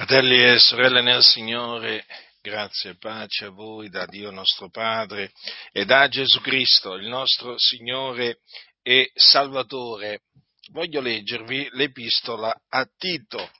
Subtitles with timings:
[0.00, 2.06] Fratelli e sorelle nel Signore,
[2.40, 5.30] grazie e pace a voi da Dio nostro Padre
[5.72, 8.38] e da Gesù Cristo, il nostro Signore
[8.82, 10.22] e Salvatore.
[10.70, 13.50] Voglio leggervi l'epistola a Tito.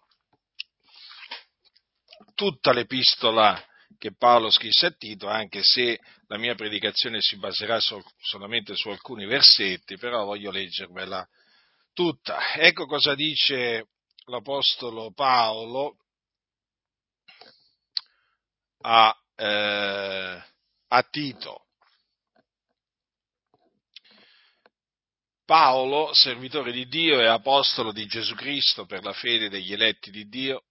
[2.35, 3.63] Tutta l'epistola
[3.99, 5.99] che Paolo scrisse a Tito, anche se
[6.29, 11.23] la mia predicazione si baserà sol- solamente su alcuni versetti, però voglio leggervela
[11.93, 12.55] tutta.
[12.55, 13.89] Ecco cosa dice
[14.25, 15.97] l'Apostolo Paolo
[18.83, 20.43] a, eh,
[20.89, 21.65] a Tito.
[25.45, 30.29] Paolo, servitore di Dio e apostolo di Gesù Cristo per la fede degli eletti di
[30.29, 30.63] Dio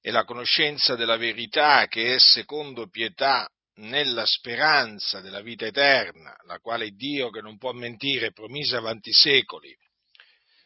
[0.00, 3.46] e la conoscenza della verità che è secondo pietà
[3.80, 9.76] nella speranza della vita eterna, la quale Dio che non può mentire promise avanti secoli,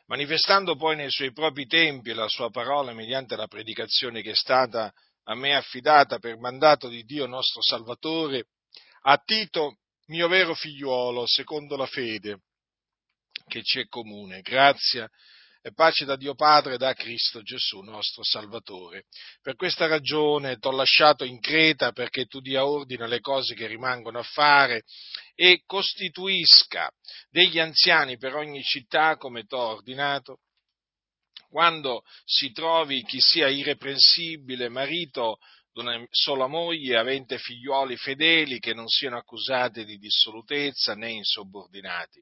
[0.06, 4.92] manifestando poi nei suoi propri tempi la sua parola mediante la predicazione che è stata
[5.24, 8.48] a me affidata per mandato di Dio nostro Salvatore,
[9.02, 12.40] a Tito, mio vero figliuolo, secondo la fede
[13.46, 14.40] che ci è comune.
[14.40, 15.08] Grazia
[15.66, 19.04] e pace da Dio Padre e da Cristo Gesù, nostro Salvatore.
[19.40, 24.18] Per questa ragione t'ho lasciato in Creta perché tu dia ordine alle cose che rimangono
[24.18, 24.82] a fare
[25.34, 26.90] e costituisca
[27.30, 30.40] degli anziani per ogni città come t'ho ordinato
[31.54, 35.38] quando si trovi chi sia irreprensibile, marito
[35.72, 42.20] d'una sola moglie, avente figliuoli fedeli che non siano accusati di dissolutezza né insubordinati.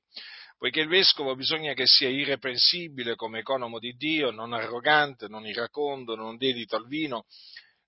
[0.59, 6.15] Poiché il vescovo bisogna che sia irreprensibile come economo di Dio, non arrogante, non iracondo,
[6.15, 7.25] non dedito al vino,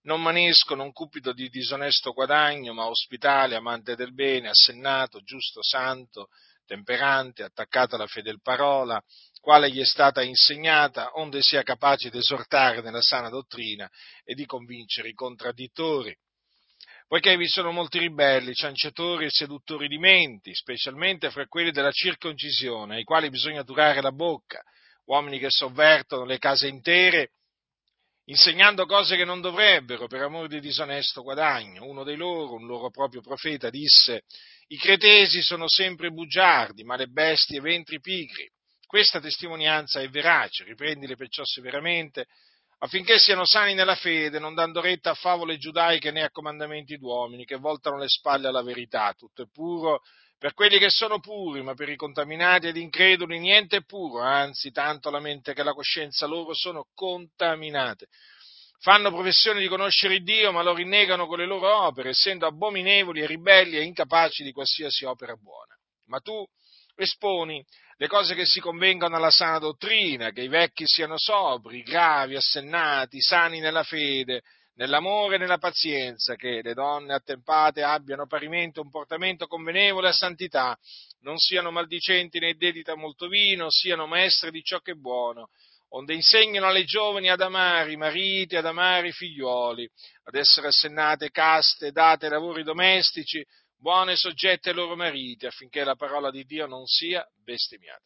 [0.04, 6.28] non manesco, non cupido di disonesto guadagno, ma ospitale, amante del bene, assennato, giusto, santo,
[6.64, 8.98] temperante, attaccato alla fedel parola,
[9.44, 13.86] quale gli è stata insegnata, onde sia capace di esortare nella sana dottrina
[14.24, 16.16] e di convincere i contraddittori.
[17.06, 22.96] Poiché vi sono molti ribelli, cianciatori e seduttori di menti, specialmente fra quelli della circoncisione,
[22.96, 24.62] ai quali bisogna durare la bocca,
[25.04, 27.32] uomini che sovvertono le case intere,
[28.24, 31.84] insegnando cose che non dovrebbero per amore di disonesto guadagno.
[31.84, 34.22] Uno dei loro, un loro proprio profeta, disse
[34.68, 38.50] i cretesi sono sempre bugiardi, ma le bestie ventri pigri.
[38.94, 42.26] Questa testimonianza è verace, riprendile perciò severamente,
[42.78, 47.44] affinché siano sani nella fede, non dando retta a favole giudaiche né a comandamenti d'uomini
[47.44, 49.12] che voltano le spalle alla verità.
[49.18, 50.00] Tutto è puro
[50.38, 54.70] per quelli che sono puri, ma per i contaminati ed increduli niente è puro, anzi
[54.70, 58.06] tanto la mente che la coscienza loro sono contaminate.
[58.78, 63.26] Fanno professione di conoscere Dio, ma lo rinnegano con le loro opere, essendo abominevoli e
[63.26, 65.76] ribelli e incapaci di qualsiasi opera buona.
[66.06, 66.46] Ma tu
[66.94, 67.60] esponi
[67.96, 73.20] le cose che si convengono alla sana dottrina, che i vecchi siano sobri, gravi, assennati,
[73.20, 74.42] sani nella fede,
[74.74, 80.76] nell'amore e nella pazienza, che le donne attempate abbiano parimenti un portamento convenevole a santità,
[81.20, 85.50] non siano maldicenti né dediti a molto vino, siano maestre di ciò che è buono,
[85.90, 89.88] onde insegnano alle giovani ad amare i mariti, ad amare i figlioli,
[90.24, 93.44] ad essere assennate, caste, date ai lavori domestici,
[93.84, 98.00] buone soggette ai loro mariti, affinché la parola di Dio non sia bestemmiata.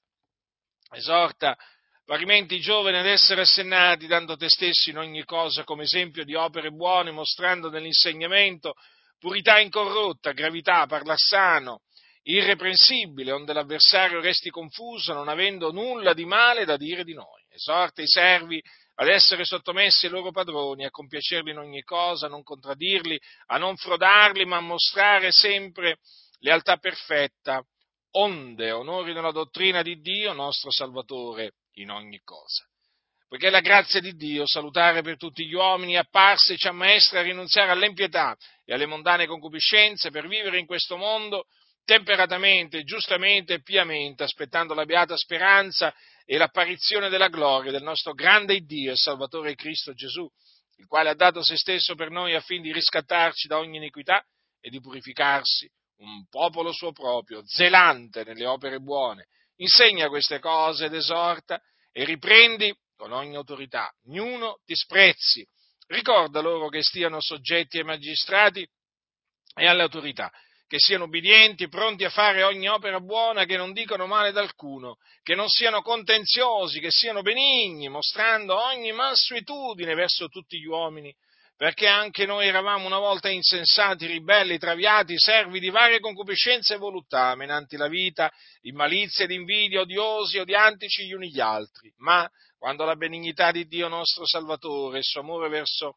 [0.90, 1.56] Esorta
[2.04, 6.34] parimenti i giovani ad essere assennati, dando te stessi in ogni cosa come esempio di
[6.34, 8.74] opere buone, mostrando nell'insegnamento
[9.20, 11.82] purità incorrotta, gravità, parlar sano,
[12.22, 17.46] irreprensibile, onde l'avversario resti confuso, non avendo nulla di male da dire di noi.
[17.50, 18.60] Esorta i servi
[19.00, 23.56] ad essere sottomessi ai loro padroni, a compiacerli in ogni cosa, a non contraddirli, a
[23.56, 25.98] non frodarli, ma a mostrare sempre
[26.40, 27.62] lealtà perfetta,
[28.12, 32.64] onde onorino la dottrina di Dio, nostro Salvatore, in ogni cosa.
[33.28, 37.20] Poiché la grazia di Dio, salutare per tutti gli uomini, è apparsa e ci ammaestra
[37.20, 41.44] a rinunziare all'impietà e alle mondane concupiscenze per vivere in questo mondo
[41.88, 45.94] temperatamente, giustamente e piamente, aspettando la beata speranza
[46.26, 50.28] e l'apparizione della gloria del nostro grande Dio e Salvatore Cristo Gesù,
[50.76, 54.22] il quale ha dato se stesso per noi affinché di riscattarci da ogni iniquità
[54.60, 55.66] e di purificarsi
[56.00, 59.28] un popolo suo proprio, zelante nelle opere buone.
[59.56, 61.58] Insegna queste cose ed esorta
[61.90, 63.90] e riprendi con ogni autorità.
[64.08, 65.42] Niuno disprezzi.
[65.86, 68.68] Ricorda loro che stiano soggetti ai magistrati
[69.54, 70.30] e alle autorità
[70.68, 75.34] che siano ubbidienti, pronti a fare ogni opera buona, che non dicano male d'alcuno, che
[75.34, 81.12] non siano contenziosi, che siano benigni, mostrando ogni mansuetudine verso tutti gli uomini,
[81.56, 87.34] perché anche noi eravamo una volta insensati, ribelli, traviati, servi di varie concupiscenze e voluttà,
[87.34, 88.30] menanti la vita,
[88.62, 91.90] in malizia ed invidia, odiosi, odiantici gli uni gli altri.
[91.96, 95.96] Ma quando la benignità di Dio nostro Salvatore e il suo amore verso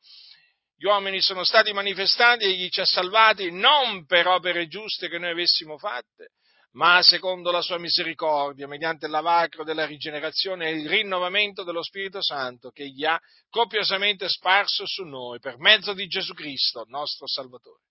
[0.81, 5.30] gli uomini sono stati manifestati, egli ci ha salvati non per opere giuste che noi
[5.30, 6.30] avessimo fatte,
[6.72, 12.72] ma secondo la sua misericordia, mediante lavacro della rigenerazione e il rinnovamento dello Spirito Santo
[12.72, 13.19] che egli ha
[13.51, 17.83] copiosamente sparso su noi per mezzo di Gesù Cristo, nostro Salvatore,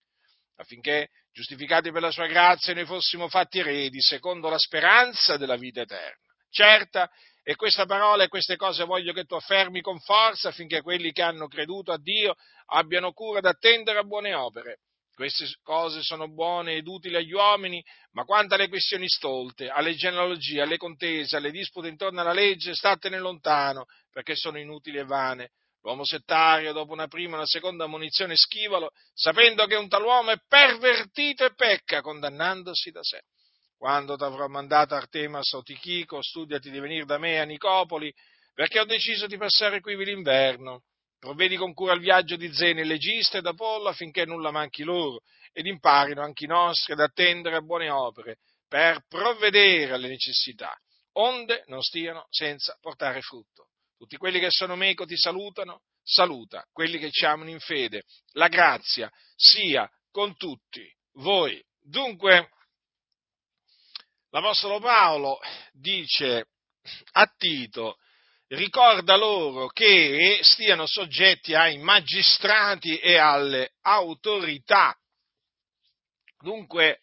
[0.57, 5.83] affinché, giustificati per la sua grazia, noi fossimo fatti eredi secondo la speranza della vita
[5.83, 6.27] eterna.
[6.51, 7.09] Certa
[7.51, 11.23] e questa parola e queste cose voglio che tu affermi con forza affinché quelli che
[11.23, 12.37] hanno creduto a Dio
[12.67, 14.83] abbiano cura d'attendere a buone opere.
[15.13, 17.83] Queste cose sono buone ed utili agli uomini,
[18.13, 23.19] ma quanto alle questioni stolte, alle genealogie, alle contese, alle dispute intorno alla legge, statene
[23.19, 25.51] lontano, perché sono inutili e vane.
[25.83, 30.31] L'uomo settario, dopo una prima e una seconda munizione, schivalo, sapendo che un tal uomo
[30.31, 33.23] è pervertito e pecca, condannandosi da sé
[33.81, 38.13] quando ti avrò mandato Artemas o Tichico, studiati di venire da me a Nicopoli,
[38.53, 40.83] perché ho deciso di passare qui l'inverno.
[41.19, 45.23] Provvedi con cura il viaggio di Zene, legista ed Apollo affinché nulla manchi loro,
[45.55, 50.77] ed imparino anche i nostri ad attendere a buone opere, per provvedere alle necessità,
[51.13, 53.69] onde non stiano senza portare frutto.
[53.97, 58.03] Tutti quelli che sono meco ti salutano, saluta quelli che ci amano in fede.
[58.33, 61.59] La grazia sia con tutti voi.
[61.83, 62.51] Dunque,
[64.31, 65.39] l'Apostolo Paolo
[65.73, 66.49] dice
[67.13, 67.99] a Tito,
[68.49, 74.97] ricorda loro che stiano soggetti ai magistrati e alle autorità.
[76.41, 77.01] Dunque,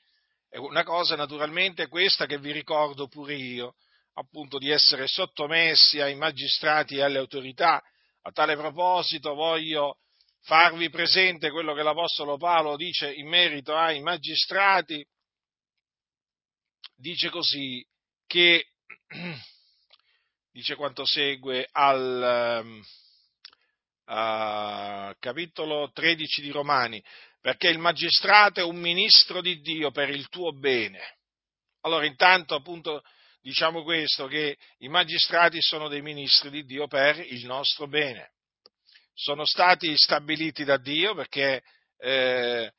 [0.50, 3.76] è una cosa naturalmente questa che vi ricordo pure io,
[4.14, 7.82] appunto di essere sottomessi ai magistrati e alle autorità.
[8.24, 10.00] A tale proposito voglio
[10.42, 15.06] farvi presente quello che l'Apostolo Paolo dice in merito ai magistrati
[16.98, 17.86] dice così
[18.26, 18.68] che
[20.52, 22.84] dice quanto segue al
[24.06, 27.02] uh, capitolo 13 di Romani,
[27.40, 31.18] perché il magistrato è un ministro di Dio per il tuo bene.
[31.82, 33.04] Allora intanto appunto
[33.42, 38.32] diciamo questo, che i magistrati sono dei ministri di Dio per il nostro bene.
[39.14, 41.64] Sono stati stabiliti da Dio perché
[42.00, 42.72] eh,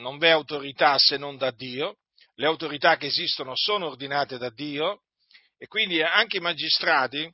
[0.00, 1.98] non v'è autorità se non da Dio
[2.40, 5.02] le autorità che esistono sono ordinate da Dio
[5.58, 7.30] e quindi anche i magistrati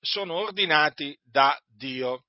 [0.00, 2.24] sono ordinati da Dio.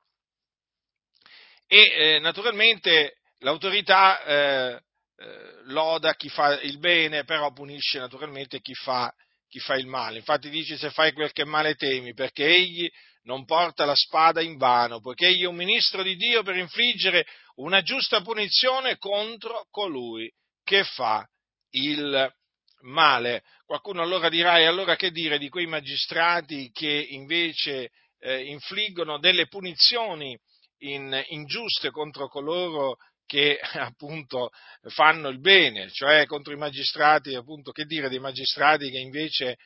[1.66, 4.82] E eh, naturalmente l'autorità eh,
[5.16, 9.12] eh, loda chi fa il bene, però punisce naturalmente chi fa,
[9.48, 10.20] chi fa il male.
[10.20, 12.88] Infatti dice se fai quel che male temi, perché egli
[13.24, 17.26] non porta la spada in vano, poiché egli è un ministro di Dio per infliggere
[17.56, 20.32] una giusta punizione contro colui
[20.64, 21.28] che fa
[21.72, 22.34] il
[22.82, 23.44] male.
[23.66, 29.48] Qualcuno allora dirà, e allora che dire di quei magistrati che invece eh, infliggono delle
[29.48, 30.38] punizioni
[30.80, 34.50] in, ingiuste contro coloro che appunto
[34.88, 39.58] fanno il bene, cioè contro i magistrati, appunto, che dire dei magistrati che invece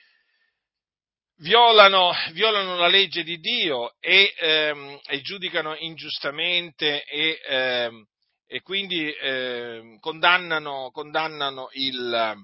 [1.38, 8.06] violano, violano la legge di Dio e, ehm, e giudicano ingiustamente e, ehm,
[8.54, 12.36] e quindi eh, condannano, condannano il,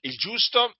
[0.00, 0.72] il, giusto,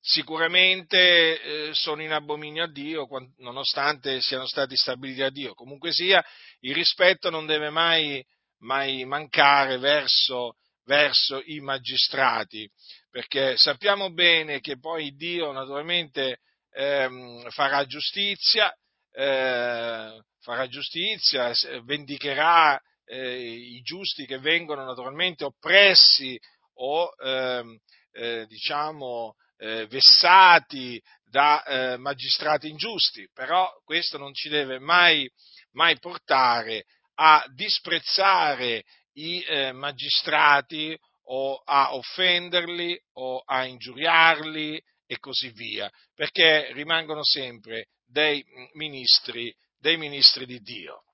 [0.00, 3.08] sicuramente eh, sono in abominio a Dio,
[3.38, 5.54] nonostante siano stati stabiliti da Dio.
[5.54, 6.24] Comunque sia,
[6.60, 8.24] il rispetto non deve mai,
[8.58, 12.70] mai mancare verso, verso i magistrati,
[13.10, 16.42] perché sappiamo bene che poi Dio naturalmente
[16.74, 18.72] ehm, farà giustizia,
[19.10, 22.80] eh, farà giustizia, vendicherà
[23.12, 26.40] eh, i giusti che vengono naturalmente oppressi
[26.76, 27.78] o ehm,
[28.12, 35.30] eh, diciamo eh, vessati da eh, magistrati ingiusti, però questo non ci deve mai,
[35.72, 45.50] mai portare a disprezzare i eh, magistrati o a offenderli o a ingiuriarli e così
[45.50, 48.42] via, perché rimangono sempre dei
[48.72, 51.04] ministri, dei ministri di Dio.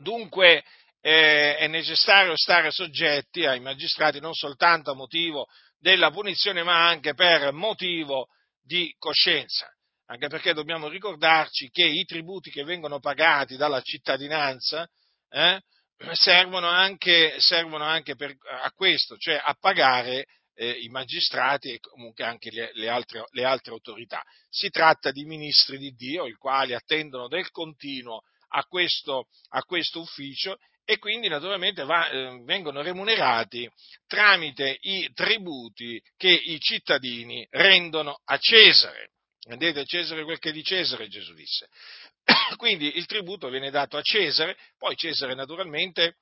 [0.00, 0.64] Dunque
[1.00, 5.46] eh, è necessario stare soggetti ai magistrati non soltanto a motivo
[5.78, 8.28] della punizione, ma anche per motivo
[8.62, 9.66] di coscienza.
[10.06, 14.86] Anche perché dobbiamo ricordarci che i tributi che vengono pagati dalla cittadinanza
[15.30, 15.60] eh,
[16.12, 22.24] servono anche, servono anche per, a questo, cioè a pagare eh, i magistrati e comunque
[22.24, 24.22] anche le, le, altre, le, altre, autorità.
[24.48, 30.00] Si tratta di ministri di Dio, i quali attendono del continuo a questo, a questo
[30.00, 30.58] ufficio
[30.90, 33.70] e quindi naturalmente va, eh, vengono remunerati
[34.08, 39.12] tramite i tributi che i cittadini rendono a Cesare.
[39.44, 41.68] Rendete a Cesare quel che è di Cesare, Gesù disse.
[42.56, 46.16] Quindi il tributo viene dato a Cesare, poi Cesare naturalmente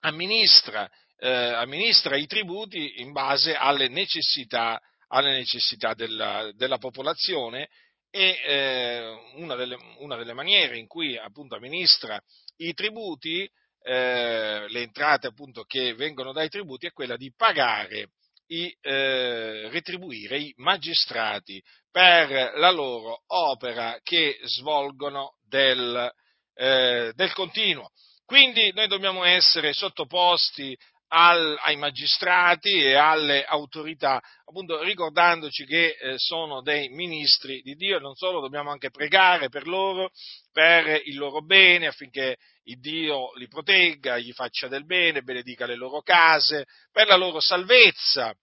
[0.00, 7.68] amministra, eh, amministra i tributi in base alle necessità, alle necessità della, della, popolazione
[8.08, 12.18] e eh, una, delle, una, delle, maniere in cui appunto amministra
[12.58, 13.50] i tributi,
[13.82, 18.10] eh, le entrate appunto che vengono dai tributi è quella di pagare
[18.48, 26.10] i, eh, retribuire i magistrati per la loro opera che svolgono del,
[26.54, 27.90] eh, del continuo.
[28.24, 30.76] Quindi noi dobbiamo essere sottoposti
[31.08, 37.96] al, ai magistrati e alle autorità, appunto ricordandoci che eh, sono dei ministri di Dio
[37.96, 40.10] e non solo, dobbiamo anche pregare per loro,
[40.52, 45.76] per il loro bene, affinché il Dio li protegga, gli faccia del bene, benedica le
[45.76, 48.34] loro case, per la loro salvezza.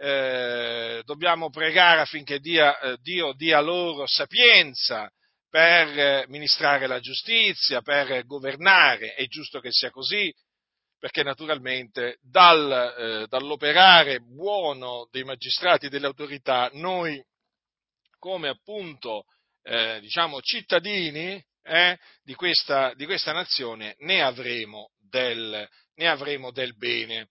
[0.00, 5.08] Eh, dobbiamo pregare affinché dia, eh, Dio dia loro sapienza
[5.48, 10.34] per eh, ministrare la giustizia, per governare, è giusto che sia così,
[11.02, 17.20] perché naturalmente dal, eh, dall'operare buono dei magistrati e delle autorità noi
[18.20, 19.24] come appunto
[19.64, 26.76] eh, diciamo cittadini eh, di, questa, di, questa, nazione ne avremo del, ne avremo del
[26.76, 27.30] bene.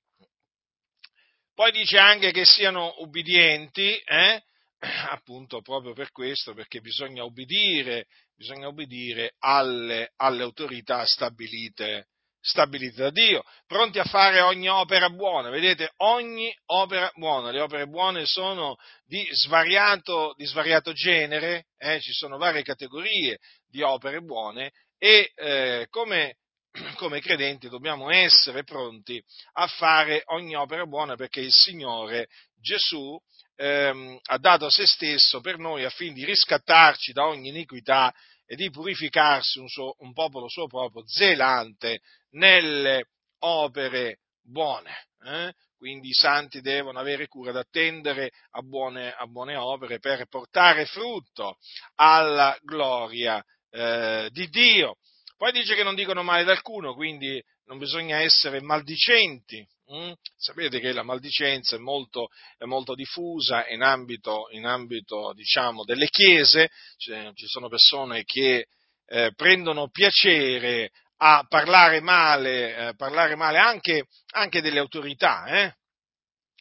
[1.53, 4.43] Poi dice anche che siano ubbidienti, eh,
[5.07, 12.09] appunto proprio per questo, perché bisogna ubbidire, bisogna ubbidire alle, alle autorità stabilite,
[12.41, 15.49] stabilite da Dio, pronti a fare ogni opera buona.
[15.49, 22.11] Vedete, ogni opera buona, le opere buone sono di svariato, di svariato genere, eh, ci
[22.11, 23.37] sono varie categorie
[23.69, 26.37] di opere buone e eh, come,
[26.97, 32.27] come credenti dobbiamo essere pronti a fare ogni opera buona perché il Signore
[32.59, 33.19] Gesù
[33.55, 38.13] ehm, ha dato se stesso per noi affinché di riscattarci da ogni iniquità
[38.51, 43.05] e di purificarsi un, suo, un popolo suo proprio zelante nelle
[43.43, 45.07] opere buone.
[45.23, 45.53] Eh?
[45.77, 51.59] Quindi i santi devono avere cura d'attendere a buone, a buone opere per portare frutto
[51.95, 54.97] alla gloria eh, di Dio.
[55.37, 60.11] Poi dice che non dicono male ad alcuno, quindi non bisogna essere maldicenti, Mm?
[60.37, 66.07] Sapete che la maldicenza è molto, è molto diffusa in ambito, in ambito diciamo, delle
[66.07, 68.67] chiese, cioè, ci sono persone che
[69.05, 75.75] eh, prendono piacere a parlare male, eh, parlare male anche, anche, delle autorità, eh?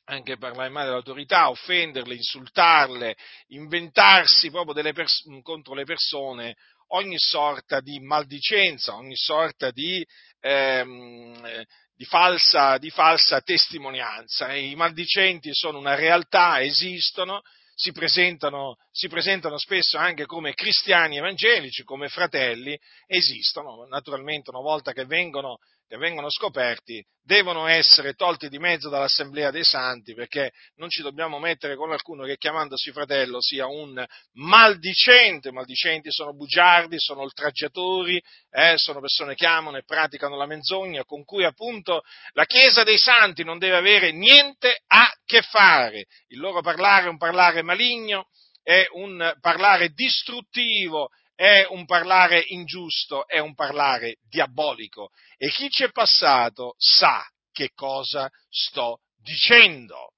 [0.06, 3.16] anche parlare male delle autorità, offenderle, insultarle,
[3.48, 6.56] inventarsi proprio pers- contro le persone
[6.88, 10.04] ogni sorta di maldicenza, ogni sorta di,
[10.40, 11.64] ehm,
[12.00, 14.54] di falsa, di falsa testimonianza.
[14.54, 17.42] I maldicenti sono una realtà, esistono,
[17.74, 22.74] si presentano, si presentano, spesso anche come cristiani evangelici, come fratelli,
[23.06, 23.84] esistono.
[23.86, 25.58] Naturalmente una volta che vengono
[25.90, 31.40] che vengono scoperti devono essere tolti di mezzo dall'assemblea dei santi perché non ci dobbiamo
[31.40, 38.74] mettere con qualcuno che chiamandosi fratello sia un maldicente, maldicenti sono bugiardi, sono oltraggiatori, eh,
[38.76, 42.02] sono persone che amano e praticano la menzogna con cui appunto
[42.34, 47.10] la Chiesa dei santi non deve avere niente a che fare, il loro parlare è
[47.10, 48.28] un parlare maligno,
[48.62, 51.08] è un parlare distruttivo,
[51.40, 55.08] è un parlare ingiusto, è un parlare diabolico.
[55.38, 60.12] E chi ci è passato sa che cosa sto dicendo.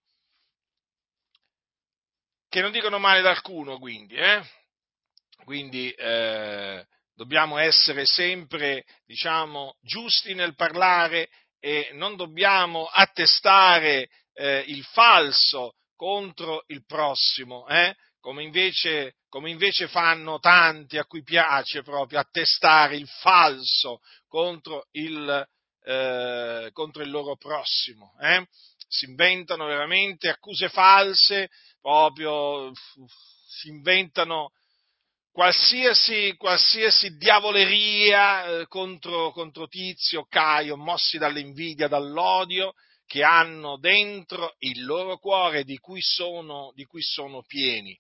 [2.49, 4.43] Che non dicono male ad alcuno, quindi, eh?
[5.45, 14.83] Quindi eh, dobbiamo essere sempre, diciamo, giusti nel parlare e non dobbiamo attestare eh, il
[14.87, 17.95] falso contro il prossimo, eh?
[18.23, 25.49] Come invece, come invece fanno tanti a cui piace proprio attestare il falso contro il,
[25.85, 28.15] eh, contro il loro prossimo.
[28.21, 28.47] Eh?
[28.87, 31.51] Si inventano veramente accuse false,
[31.81, 32.71] proprio
[33.49, 34.53] si inventano
[35.33, 42.75] qualsiasi, qualsiasi diavoleria eh, contro, contro Tizio, Caio, mossi dall'invidia, dall'odio,
[43.05, 47.99] che hanno dentro il loro cuore di cui sono, di cui sono pieni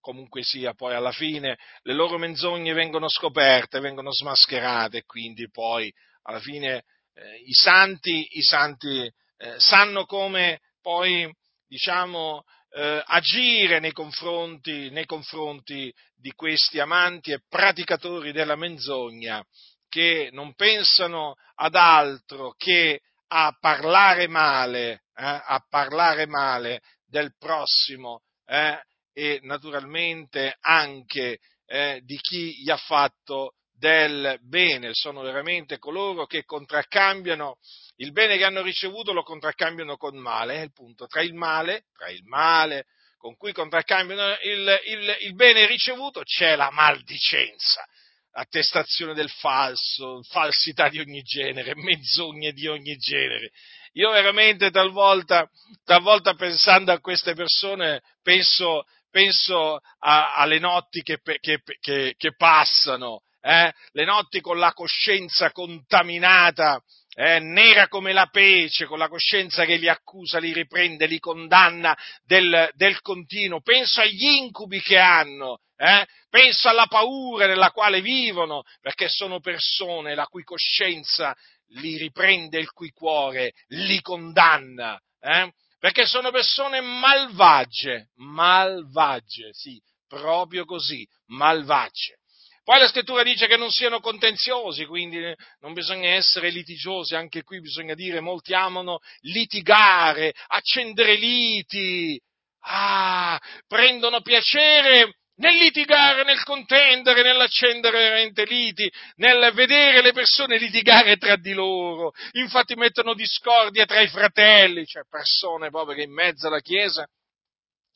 [0.00, 5.92] comunque sia, poi alla fine le loro menzogne vengono scoperte, vengono smascherate quindi poi
[6.22, 11.30] alla fine eh, i santi, i santi eh, sanno come poi,
[11.66, 19.44] diciamo, eh, agire nei confronti, nei confronti di questi amanti e praticatori della menzogna
[19.88, 23.00] che non pensano ad altro che
[23.32, 28.80] a parlare male, eh, a parlare male del prossimo, eh,
[29.12, 36.44] e naturalmente anche eh, di chi gli ha fatto del bene, sono veramente coloro che
[36.44, 37.56] contraccambiano
[37.96, 41.84] il bene che hanno ricevuto lo contraccambiano con male, è il punto, tra il male,
[41.96, 42.86] tra il male
[43.20, 47.86] con cui contraccambiano il, il, il bene ricevuto c'è la maldicenza,
[48.32, 53.50] attestazione del falso, falsità di ogni genere, menzogne di ogni genere.
[53.92, 55.46] Io veramente talvolta,
[55.84, 63.22] talvolta pensando a queste persone penso, penso a, alle notti che, che, che, che passano,
[63.40, 63.72] eh?
[63.92, 66.82] le notti con la coscienza contaminata,
[67.14, 71.96] eh, nera come la pece, con la coscienza che li accusa, li riprende, li condanna
[72.22, 73.60] del, del continuo.
[73.60, 76.06] Penso agli incubi che hanno, eh?
[76.28, 81.36] penso alla paura nella quale vivono, perché sono persone la cui coscienza
[81.74, 85.00] li riprende, il cui cuore li condanna.
[85.20, 85.52] Eh?
[85.80, 92.18] Perché sono persone malvagie, malvagie, sì, proprio così, malvagie.
[92.62, 95.18] Poi la scrittura dice che non siano contenziosi, quindi
[95.60, 102.20] non bisogna essere litigiosi, anche qui bisogna dire, molti amano litigare, accendere liti,
[102.64, 111.16] ah, prendono piacere nel litigare, nel contendere, nell'accendere veramente liti, nel vedere le persone litigare
[111.16, 112.12] tra di loro.
[112.32, 117.06] Infatti mettono discordia tra i fratelli, cioè persone proprio che in mezzo alla Chiesa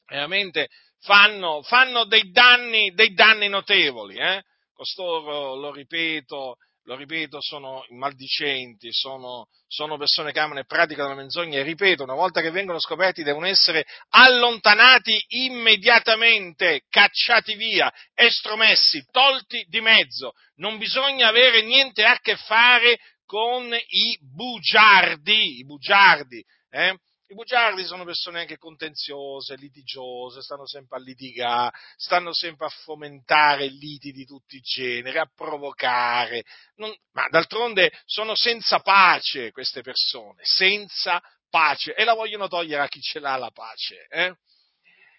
[0.07, 0.69] veramente
[1.01, 4.17] fanno, fanno dei, danni, dei danni notevoli.
[4.17, 4.43] Eh?
[4.75, 11.15] costoro, lo ripeto, lo ripeto, sono maldicenti, sono, sono, persone che amano e praticano la
[11.15, 19.07] menzogna e ripeto, una volta che vengono scoperti devono essere allontanati immediatamente, cacciati via, estromessi,
[19.11, 20.33] tolti di mezzo.
[20.57, 26.97] Non bisogna avere niente a che fare con i bugiardi, i bugiardi, eh?
[27.27, 33.67] I bugiardi sono persone anche contenziose, litigiose, stanno sempre a litigare, stanno sempre a fomentare
[33.67, 36.45] liti di tutti i generi, a provocare,
[36.77, 42.89] non, ma d'altronde sono senza pace queste persone, senza pace e la vogliono togliere a
[42.89, 44.07] chi ce l'ha la pace.
[44.11, 44.37] Eh?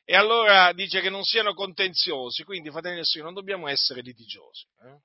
[0.03, 4.67] E allora dice che non siano contenziosi, quindi fratelli del Signore non dobbiamo essere litigiosi,
[4.83, 4.99] eh?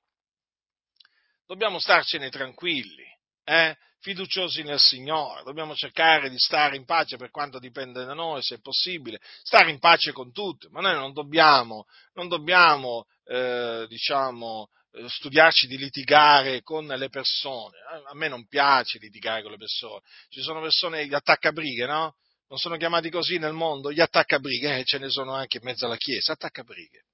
[1.47, 3.09] dobbiamo starcene tranquilli.
[3.43, 3.75] Eh?
[4.01, 8.55] fiduciosi nel Signore, dobbiamo cercare di stare in pace per quanto dipende da noi, se
[8.55, 14.69] è possibile, stare in pace con tutti, ma noi non dobbiamo, non dobbiamo eh, diciamo,
[14.93, 17.77] eh, studiarci di litigare con le persone,
[18.07, 22.15] a me non piace litigare con le persone, ci sono persone, gli attaccabrighe, no?
[22.49, 25.85] Non sono chiamati così nel mondo, gli attaccabrighe, eh, ce ne sono anche in mezzo
[25.85, 27.05] alla Chiesa, attaccabrighe.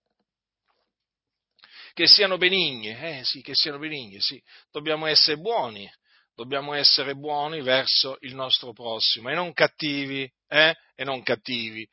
[1.94, 5.88] Che siano benigni, eh sì, che siano benigni, sì, dobbiamo essere buoni,
[6.38, 10.76] dobbiamo essere buoni verso il nostro prossimo e non cattivi, eh?
[10.96, 11.88] E non cattivi.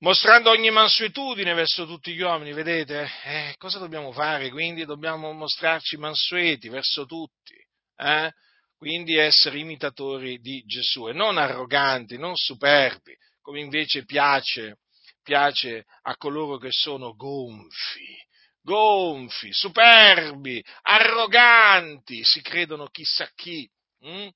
[0.00, 3.08] Mostrando ogni mansuetudine verso tutti gli uomini, vedete?
[3.22, 4.50] Eh, cosa dobbiamo fare?
[4.50, 7.54] Quindi dobbiamo mostrarci mansueti verso tutti,
[7.96, 8.32] eh?
[8.76, 14.78] Quindi essere imitatori di Gesù e non arroganti, non superbi, come invece piace,
[15.22, 18.16] piace a coloro che sono gonfi,
[18.62, 23.68] gonfi, superbi, arroganti, si credono chissà chi.
[24.06, 24.28] Mm?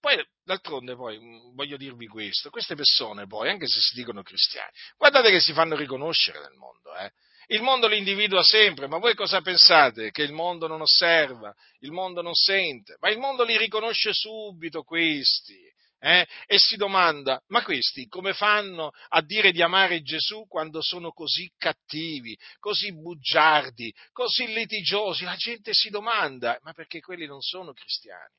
[0.00, 4.70] Poi, d'altronde, poi, mm, voglio dirvi questo, queste persone poi, anche se si dicono cristiani,
[4.96, 7.10] guardate che si fanno riconoscere nel mondo, eh?
[7.48, 10.12] Il mondo li individua sempre, ma voi cosa pensate?
[10.12, 14.84] Che il mondo non osserva, il mondo non sente, ma il mondo li riconosce subito
[14.84, 15.58] questi
[16.02, 21.12] eh, e si domanda, ma questi come fanno a dire di amare Gesù quando sono
[21.12, 25.24] così cattivi, così bugiardi, così litigiosi?
[25.24, 28.32] La gente si domanda, ma perché quelli non sono cristiani?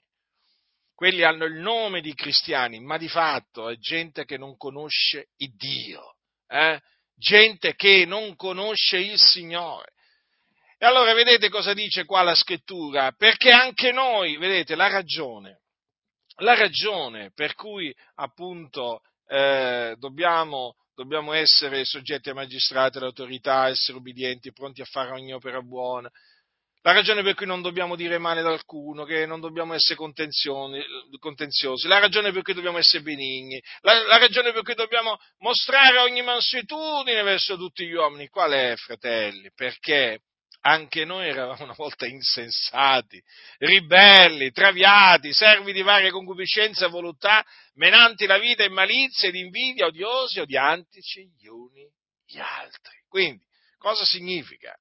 [0.96, 5.56] Quelli hanno il nome di cristiani, ma di fatto è gente che non conosce il
[5.56, 6.16] Dio,
[6.48, 6.80] eh?
[7.16, 9.94] gente che non conosce il Signore.
[10.80, 13.12] E allora vedete cosa dice qua la scrittura?
[13.12, 15.62] Perché anche noi, vedete, la ragione
[16.42, 24.52] la ragione per cui appunto eh, dobbiamo, dobbiamo, essere soggetti ai magistrati, all'autorità, essere obbedienti,
[24.52, 26.10] pronti a fare ogni opera buona,
[26.84, 31.88] la ragione per cui non dobbiamo dire male ad alcuno, che non dobbiamo essere contenziosi,
[31.88, 36.24] la ragione per cui dobbiamo essere benigni, la, la, ragione per cui dobbiamo mostrare ogni
[36.24, 38.30] mansuetudine verso tutti gli uomini.
[38.30, 39.52] Qual è, fratelli?
[39.54, 40.22] Perché
[40.62, 43.22] anche noi eravamo una volta insensati,
[43.60, 47.44] ribelli, traviati, servi di varie concupiscenze e voluttà,
[47.76, 51.90] menanti la vita in malizia ed invidia, odiosi, odiantici gli uni
[52.26, 53.04] gli altri.
[53.08, 53.44] Quindi,
[53.78, 54.76] cosa significa?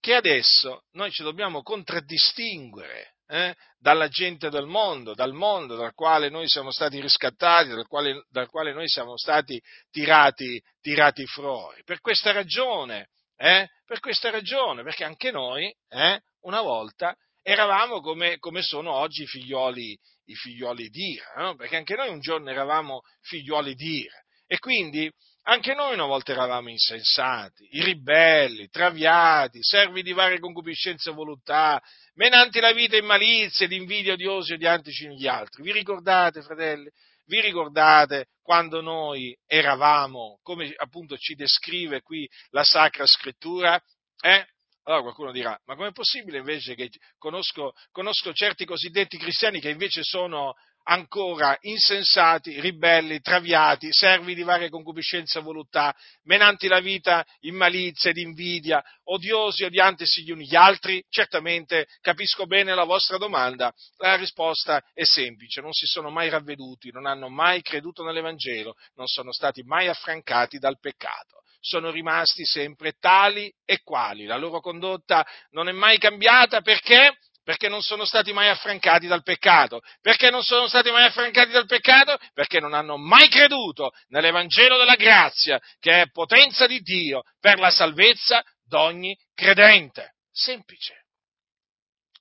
[0.00, 6.28] Che adesso noi ci dobbiamo contraddistinguere eh, dalla gente del mondo, dal mondo dal quale
[6.28, 11.82] noi siamo stati riscattati, dal quale, dal quale noi siamo stati tirati, tirati fuori.
[11.84, 18.38] Per questa ragione, eh, per questa ragione, perché anche noi, eh, una volta, eravamo come,
[18.38, 21.56] come sono oggi i figlioli, i figlioli di Ira, no?
[21.56, 24.20] perché anche noi un giorno eravamo figlioli di Ira.
[24.46, 25.10] E quindi
[25.44, 31.82] anche noi una volta eravamo insensati, i ribelli, traviati, servi di varie concupiscenze e volontà,
[32.14, 35.62] menanti la vita in malizia, di invidia odiosi odiantici gli altri.
[35.62, 36.88] Vi ricordate, fratelli?
[37.24, 43.80] Vi ricordate quando noi eravamo, come appunto ci descrive qui la Sacra Scrittura?
[44.20, 44.46] Eh?
[44.84, 50.02] Allora qualcuno dirà, ma com'è possibile invece che conosco, conosco certi cosiddetti cristiani che invece
[50.02, 57.54] sono ancora insensati, ribelli, traviati, servi di varie concupiscenze e voluttà, menanti la vita in
[57.54, 61.04] malizia ed invidia, odiosi, odiantisi gli uni gli altri?
[61.08, 63.72] Certamente capisco bene la vostra domanda.
[63.98, 69.06] La risposta è semplice, non si sono mai ravveduti, non hanno mai creduto nell'Evangelo, non
[69.06, 74.24] sono stati mai affrancati dal peccato sono rimasti sempre tali e quali.
[74.24, 77.16] La loro condotta non è mai cambiata perché?
[77.44, 79.80] Perché non sono stati mai affrancati dal peccato.
[80.00, 82.16] Perché non sono stati mai affrancati dal peccato?
[82.32, 87.70] Perché non hanno mai creduto nell'Evangelo della grazia, che è potenza di Dio per la
[87.70, 90.14] salvezza d'ogni credente.
[90.30, 91.06] Semplice.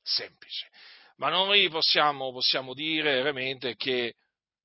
[0.01, 0.69] Semplice.
[1.17, 4.15] Ma noi possiamo, possiamo dire veramente che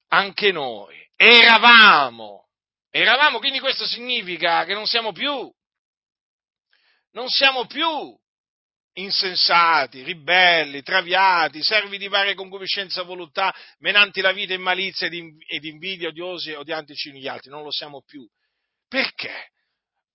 [0.08, 2.48] anche noi eravamo,
[2.90, 5.52] eravamo, quindi questo significa che non siamo più,
[7.12, 8.16] non siamo più
[8.98, 15.64] insensati, ribelli, traviati, servi di varie concupiscenze e voluttà, menanti la vita in malizia ed
[15.64, 18.26] invidia, odiosi e odiantici gli altri, non lo siamo più.
[18.88, 19.52] Perché?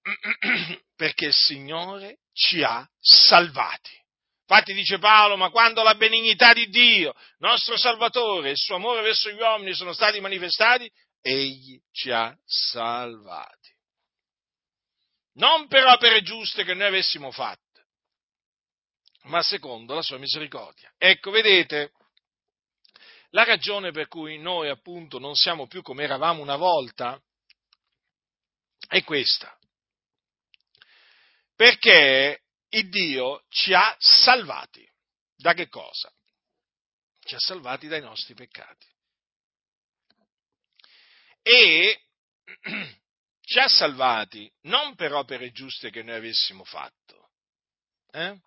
[0.96, 4.00] Perché il Signore ci ha salvati.
[4.48, 9.02] Infatti dice Paolo, ma quando la benignità di Dio, nostro Salvatore, e il suo amore
[9.02, 10.92] verso gli uomini sono stati manifestati,
[11.22, 13.70] egli ci ha salvati.
[15.36, 17.71] Non per opere giuste che noi avessimo fatto
[19.24, 20.92] ma secondo la sua misericordia.
[20.98, 21.92] Ecco, vedete,
[23.30, 27.22] la ragione per cui noi appunto non siamo più come eravamo una volta
[28.88, 29.58] è questa.
[31.56, 34.88] Perché il Dio ci ha salvati.
[35.36, 36.12] Da che cosa?
[37.24, 38.88] Ci ha salvati dai nostri peccati.
[41.42, 42.02] E
[43.42, 47.32] ci ha salvati non per opere giuste che noi avessimo fatto,
[48.12, 48.40] eh?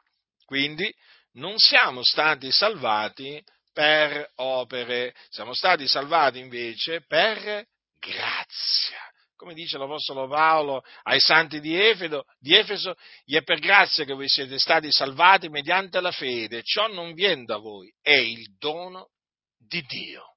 [0.44, 0.92] Quindi
[1.33, 7.66] non siamo stati salvati per opere, siamo stati salvati invece per
[7.98, 8.98] grazia.
[9.37, 14.14] Come dice l'Apostolo Paolo ai santi di, Efedo, di Efeso, gli è per grazia che
[14.14, 19.09] voi siete stati salvati mediante la fede, ciò non viene da voi, è il dono
[19.59, 20.35] di Dio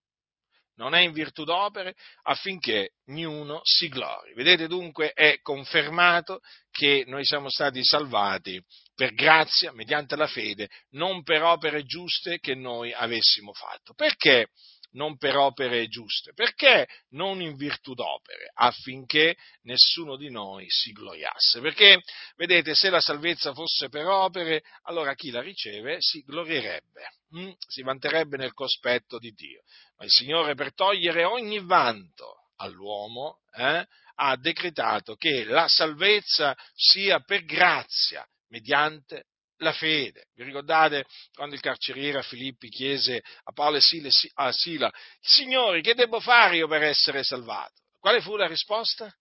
[0.77, 4.33] non è in virtù d'opere, affinché niuno si glori.
[4.33, 6.39] Vedete dunque è confermato
[6.71, 8.63] che noi siamo stati salvati
[8.97, 13.93] per grazia, mediante la fede, non per opere giuste che noi avessimo fatto.
[13.93, 14.49] Perché?
[14.91, 21.59] non per opere giuste, perché non in virtù d'opere, affinché nessuno di noi si gloriasse.
[21.61, 22.01] Perché,
[22.35, 27.51] vedete, se la salvezza fosse per opere, allora chi la riceve si glorierebbe, hm?
[27.67, 29.61] si vanterebbe nel cospetto di Dio.
[29.97, 33.85] Ma il Signore, per togliere ogni vanto all'uomo, eh,
[34.19, 39.25] ha decretato che la salvezza sia per grazia, mediante
[39.57, 40.27] la fede.
[40.35, 45.95] Vi ricordate quando il carceriere a Filippi chiese a Paolo e a Sila, Signori, che
[45.95, 47.81] devo fare io per essere salvato?
[47.99, 49.11] Quale fu la risposta?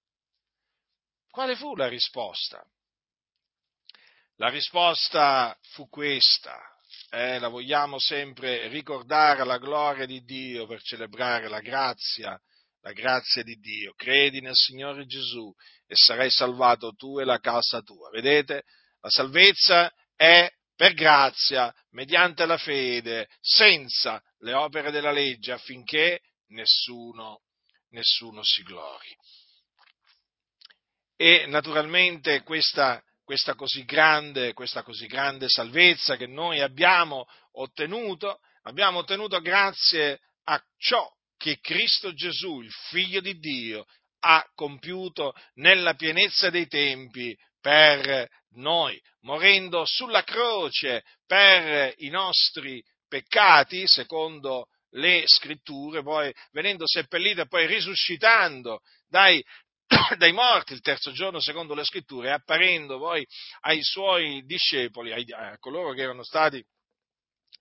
[1.30, 2.62] Quale fu la risposta?
[4.36, 6.60] La risposta fu questa,
[7.10, 12.38] eh, la vogliamo sempre ricordare la gloria di Dio per celebrare la grazia,
[12.82, 13.94] la grazia di Dio.
[13.94, 15.52] Credi nel Signore Gesù
[15.86, 18.10] e sarai salvato tu e la casa tua.
[18.10, 18.64] Vedete?
[19.00, 27.40] La salvezza è per grazia, mediante la fede, senza le opere della legge, affinché nessuno,
[27.90, 29.16] nessuno si glori.
[31.16, 38.98] E naturalmente questa, questa, così grande, questa così grande salvezza che noi abbiamo ottenuto, abbiamo
[38.98, 43.86] ottenuto grazie a ciò che Cristo Gesù, il Figlio di Dio,
[44.20, 53.88] ha compiuto nella pienezza dei tempi per noi, morendo sulla croce per i nostri peccati,
[53.88, 59.44] secondo le scritture, poi venendo seppellito e poi risuscitando dai,
[60.16, 63.26] dai morti il terzo giorno, secondo le scritture, apparendo poi
[63.62, 66.64] ai suoi discepoli, ai, a coloro che erano stati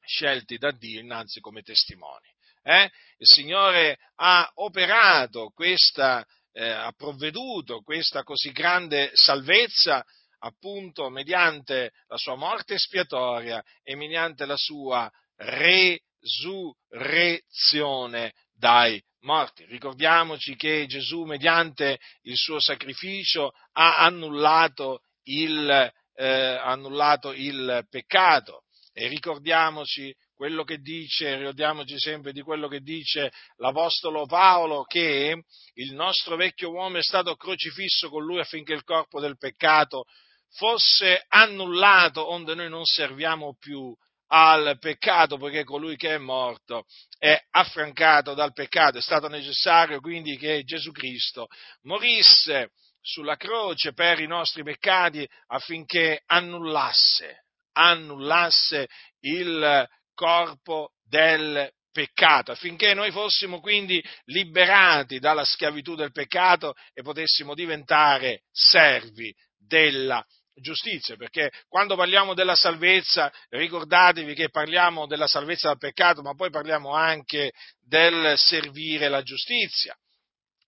[0.06, 2.32] scelti da Dio innanzi come testimoni.
[2.62, 2.84] Eh?
[3.18, 6.24] Il Signore ha operato questa,
[6.58, 10.06] eh, ha provveduto questa così grande salvezza
[10.40, 19.66] appunto mediante la sua morte espiatoria e mediante la sua resurrezione dai morti.
[19.66, 28.62] Ricordiamoci che Gesù, mediante il suo sacrificio, ha annullato il, eh, annullato il peccato.
[28.94, 35.44] E ricordiamoci quello che dice, ricordiamoci sempre di quello che dice l'Apostolo Paolo, che
[35.74, 40.04] il nostro vecchio uomo è stato crocifisso con lui affinché il corpo del peccato
[40.52, 43.96] fosse annullato, onde noi non serviamo più
[44.28, 46.86] al peccato, poiché colui che è morto
[47.18, 48.98] è affrancato dal peccato.
[48.98, 51.48] È stato necessario quindi che Gesù Cristo
[51.84, 52.72] morisse
[53.02, 58.88] sulla croce per i nostri peccati affinché annullasse, annullasse
[59.22, 67.54] il corpo del peccato, affinché noi fossimo quindi liberati dalla schiavitù del peccato e potessimo
[67.54, 70.26] diventare servi della
[70.56, 76.50] giustizia, perché quando parliamo della salvezza, ricordatevi che parliamo della salvezza dal peccato, ma poi
[76.50, 79.96] parliamo anche del servire la giustizia.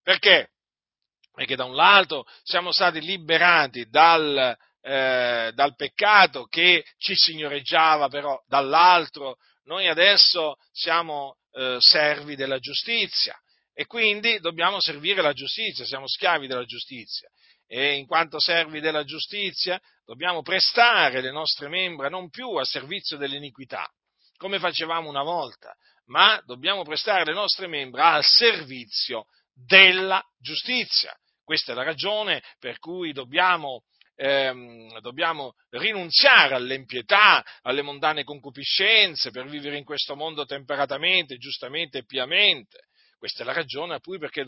[0.02, 0.52] Perché?
[1.34, 4.56] Perché da un lato siamo stati liberati dal,
[4.88, 13.38] eh, dal peccato che ci signoreggiava, però dall'altro noi adesso siamo eh, servi della giustizia
[13.74, 17.30] e quindi dobbiamo servire la giustizia, siamo schiavi della giustizia
[17.68, 23.18] e in quanto servi della giustizia dobbiamo prestare le nostre membra non più a servizio
[23.18, 23.86] dell'iniquità,
[24.38, 31.14] come facevamo una volta, ma dobbiamo prestare le nostre membra al servizio della giustizia.
[31.44, 33.84] Questa è la ragione per cui dobbiamo,
[34.18, 42.06] ehm, dobbiamo rinunziare all'empietà, alle mondane concupiscenze, per vivere in questo mondo temperatamente, giustamente e
[42.06, 42.88] piamente.
[43.18, 44.44] Questa è la ragione a cui perché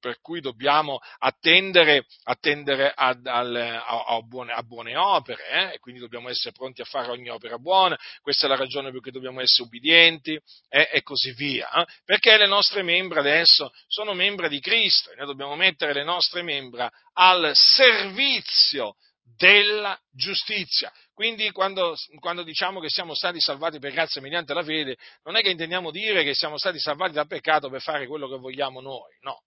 [0.00, 5.74] per cui dobbiamo attendere, attendere a, a, a, buone, a, buone, opere, eh?
[5.74, 9.00] e quindi dobbiamo essere pronti a fare ogni opera buona, questa è la ragione per
[9.00, 10.88] cui dobbiamo essere ubbidienti eh?
[10.90, 11.86] e così via, eh?
[12.04, 16.42] perché le nostre membra adesso sono membra di Cristo e noi dobbiamo mettere le nostre
[16.42, 18.96] membra al servizio
[19.36, 20.92] della giustizia.
[21.14, 25.40] Quindi quando, quando, diciamo che siamo stati salvati per grazia mediante la fede, non è
[25.40, 29.16] che intendiamo dire che siamo stati salvati dal peccato per fare quello che vogliamo noi,
[29.20, 29.42] no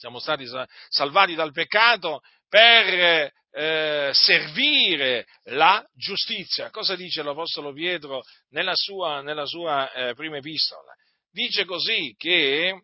[0.00, 0.46] siamo stati
[0.88, 6.70] salvati dal peccato per eh, servire la giustizia.
[6.70, 10.94] Cosa dice l'Apostolo Pietro nella sua, nella sua eh, prima epistola?
[11.30, 12.82] Dice così che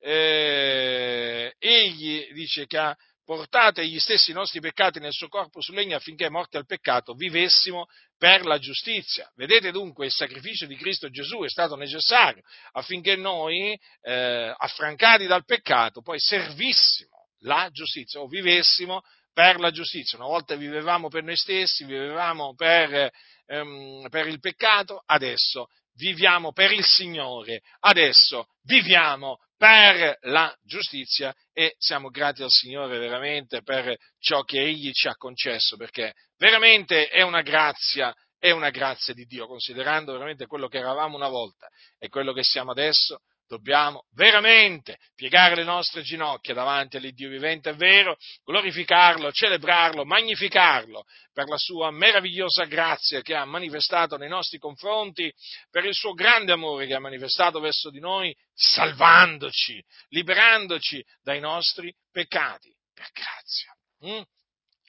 [0.00, 2.96] eh, egli dice che ha
[3.36, 7.86] portate gli stessi nostri peccati nel suo corpo su legno affinché, morti al peccato, vivessimo
[8.18, 9.30] per la giustizia.
[9.36, 15.44] Vedete dunque il sacrificio di Cristo Gesù è stato necessario affinché noi, eh, affrancati dal
[15.44, 20.18] peccato, poi servissimo la giustizia o vivessimo per la giustizia.
[20.18, 23.10] Una volta vivevamo per noi stessi, vivevamo per,
[23.46, 25.68] ehm, per il peccato, adesso
[26.00, 33.62] viviamo per il Signore, adesso viviamo per la giustizia e siamo grati al Signore veramente
[33.62, 39.12] per ciò che Egli ci ha concesso, perché veramente è una grazia, è una grazia
[39.12, 44.04] di Dio, considerando veramente quello che eravamo una volta e quello che siamo adesso, dobbiamo
[44.12, 51.56] veramente piegare le nostre ginocchia davanti all'Iddio vivente, è vero, glorificarlo, celebrarlo, magnificarlo per la
[51.56, 55.32] sua meravigliosa grazia che ha manifestato nei nostri confronti,
[55.68, 61.92] per il suo grande amore che ha manifestato verso di noi, salvandoci, liberandoci dai nostri
[62.12, 63.76] peccati, per grazia.
[64.06, 64.22] Mm?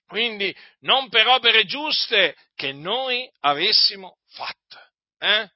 [0.05, 4.77] Quindi non per opere giuste che noi avessimo fatto.
[5.17, 5.49] Eh?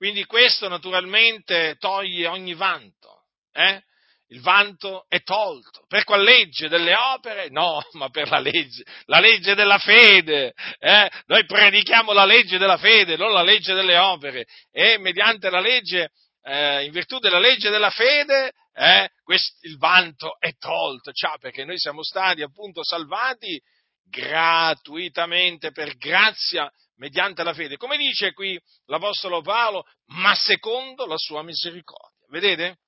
[0.00, 3.24] Quindi questo naturalmente toglie ogni vanto.
[3.52, 3.82] Eh?
[4.28, 5.84] Il vanto è tolto.
[5.88, 7.50] Per qual legge delle opere?
[7.50, 10.54] No, ma per la legge, la legge della fede.
[10.78, 11.10] Eh?
[11.26, 14.46] Noi predichiamo la legge della fede, non la legge delle opere.
[14.72, 16.12] E mediante la legge,
[16.44, 21.12] eh, in virtù della legge della fede, eh, quest, il vanto è tolto.
[21.12, 23.60] Cioè, perché noi siamo stati appunto salvati
[24.08, 27.76] gratuitamente per grazia mediante la fede.
[27.76, 32.26] Come dice qui l'Apostolo Paolo, ma secondo la sua misericordia.
[32.28, 32.78] Vedete?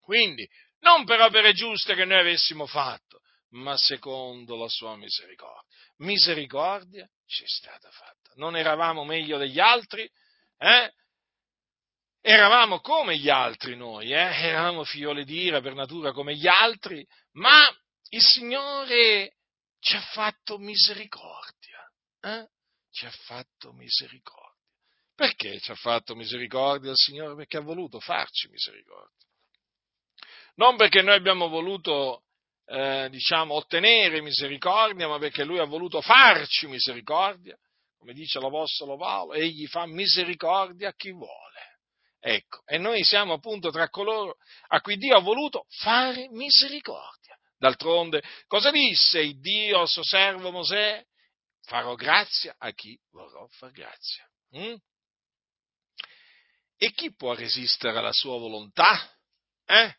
[0.00, 0.46] Quindi,
[0.80, 5.62] non per opere giuste che noi avessimo fatto, ma secondo la sua misericordia.
[5.98, 8.32] Misericordia ci è stata fatta.
[8.34, 10.10] Non eravamo meglio degli altri,
[10.58, 10.92] eh?
[12.20, 14.46] Eravamo come gli altri noi, eh?
[14.46, 17.68] eravamo figlioli di ira per natura come gli altri, ma
[18.08, 19.36] il Signore
[19.78, 21.86] ci ha fatto misericordia.
[22.22, 22.48] Eh?
[22.94, 24.52] Ci ha fatto misericordia.
[25.14, 27.34] Perché ci ha fatto misericordia il Signore?
[27.34, 29.26] Perché ha voluto farci misericordia.
[30.56, 32.22] Non perché noi abbiamo voluto,
[32.66, 37.56] eh, diciamo, ottenere misericordia, ma perché Lui ha voluto farci misericordia.
[37.98, 41.78] Come dice l'Apostolo Paolo, egli fa misericordia a chi vuole.
[42.20, 44.36] Ecco, e noi siamo appunto tra coloro
[44.68, 47.36] a cui Dio ha voluto fare misericordia.
[47.58, 51.04] D'altronde, cosa disse il Dio al suo servo Mosè?
[51.66, 54.28] Farò grazia a chi vorrò far grazia.
[54.56, 54.74] Mm?
[56.76, 59.10] E chi può resistere alla sua volontà?
[59.64, 59.94] Eh?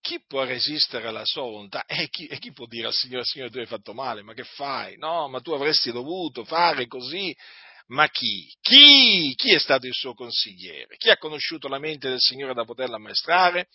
[0.00, 1.84] Chi può resistere alla sua volontà?
[1.84, 4.44] E chi, e chi, può dire al Signore, Signore, tu hai fatto male, ma che
[4.44, 4.96] fai?
[4.96, 7.36] No, ma tu avresti dovuto fare così.
[7.88, 8.52] Ma chi?
[8.60, 9.32] Chi?
[9.36, 10.96] Chi è stato il suo consigliere?
[10.96, 13.68] Chi ha conosciuto la mente del Signore da poterla ammaestrare?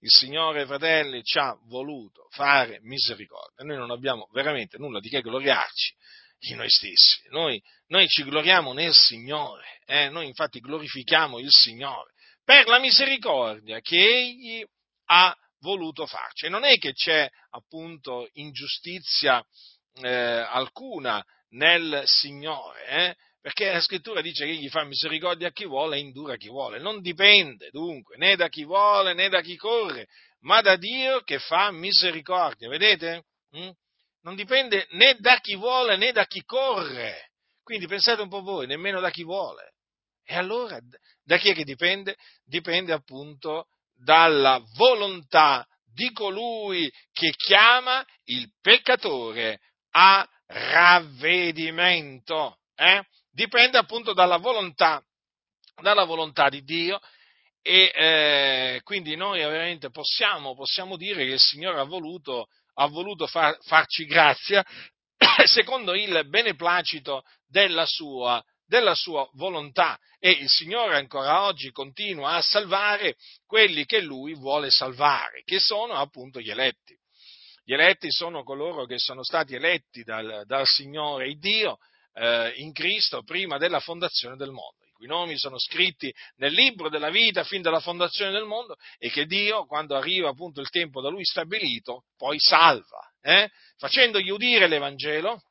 [0.00, 3.64] Il Signore, fratelli, ci ha voluto fare misericordia.
[3.64, 5.94] Noi non abbiamo veramente nulla di che gloriarci
[6.42, 7.22] di noi stessi.
[7.30, 10.08] Noi, noi ci gloriamo nel Signore, eh?
[10.08, 12.12] noi infatti glorifichiamo il Signore
[12.44, 14.64] per la misericordia che Egli
[15.06, 16.48] ha voluto farci.
[16.48, 19.44] Non è che c'è appunto ingiustizia
[20.00, 23.16] eh, alcuna nel Signore, eh?
[23.40, 26.48] perché la scrittura dice che egli fa misericordia a chi vuole e indura a chi
[26.48, 26.78] vuole.
[26.78, 30.06] Non dipende dunque né da chi vuole né da chi corre,
[30.40, 32.68] ma da Dio che fa misericordia.
[32.68, 33.24] Vedete?
[33.56, 33.70] Mm?
[34.22, 37.30] Non dipende né da chi vuole né da chi corre.
[37.62, 39.74] Quindi pensate un po' voi, nemmeno da chi vuole.
[40.24, 40.78] E allora
[41.24, 42.16] da chi è che dipende?
[42.44, 52.58] Dipende appunto dalla volontà di colui che chiama il peccatore a ravvedimento.
[52.74, 53.04] Eh?
[53.30, 55.02] Dipende appunto dalla volontà,
[55.80, 57.00] dalla volontà di Dio
[57.62, 63.26] e eh, quindi noi veramente possiamo, possiamo, dire che il Signore ha voluto, ha voluto
[63.26, 64.64] far, farci grazia
[65.44, 72.42] secondo il beneplacito della sua, della sua volontà e il Signore ancora oggi continua a
[72.42, 76.96] salvare quelli che Lui vuole salvare, che sono appunto gli eletti.
[77.64, 81.78] Gli eletti sono coloro che sono stati eletti dal, dal Signore Dio
[82.14, 87.10] eh, in Cristo prima della fondazione del mondo, cui nomi sono scritti nel libro della
[87.10, 91.08] vita fin dalla fondazione del mondo e che Dio, quando arriva appunto il tempo da
[91.08, 95.42] Lui stabilito, poi salva, eh, facendogli udire l'Evangelo,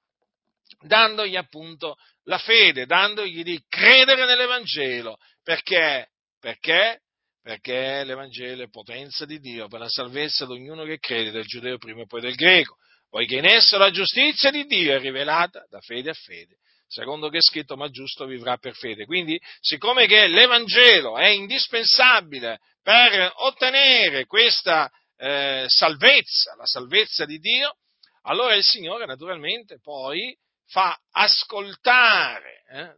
[0.80, 5.18] dandogli appunto la fede, dandogli di credere nell'Evangelo.
[5.44, 6.12] Perché?
[6.40, 7.02] Perché?
[7.42, 11.78] Perché l'Evangelo è potenza di Dio per la salvezza di ognuno che crede, del giudeo
[11.78, 12.78] prima e poi del greco,
[13.10, 16.56] poiché in esso la giustizia di Dio è rivelata da fede a fede.
[16.92, 19.06] Secondo che è scritto, ma giusto vivrà per fede.
[19.06, 27.78] Quindi, siccome che l'Evangelo è indispensabile per ottenere questa eh, salvezza, la salvezza di Dio,
[28.24, 30.36] allora il Signore naturalmente poi
[30.68, 32.96] fa ascoltare, eh,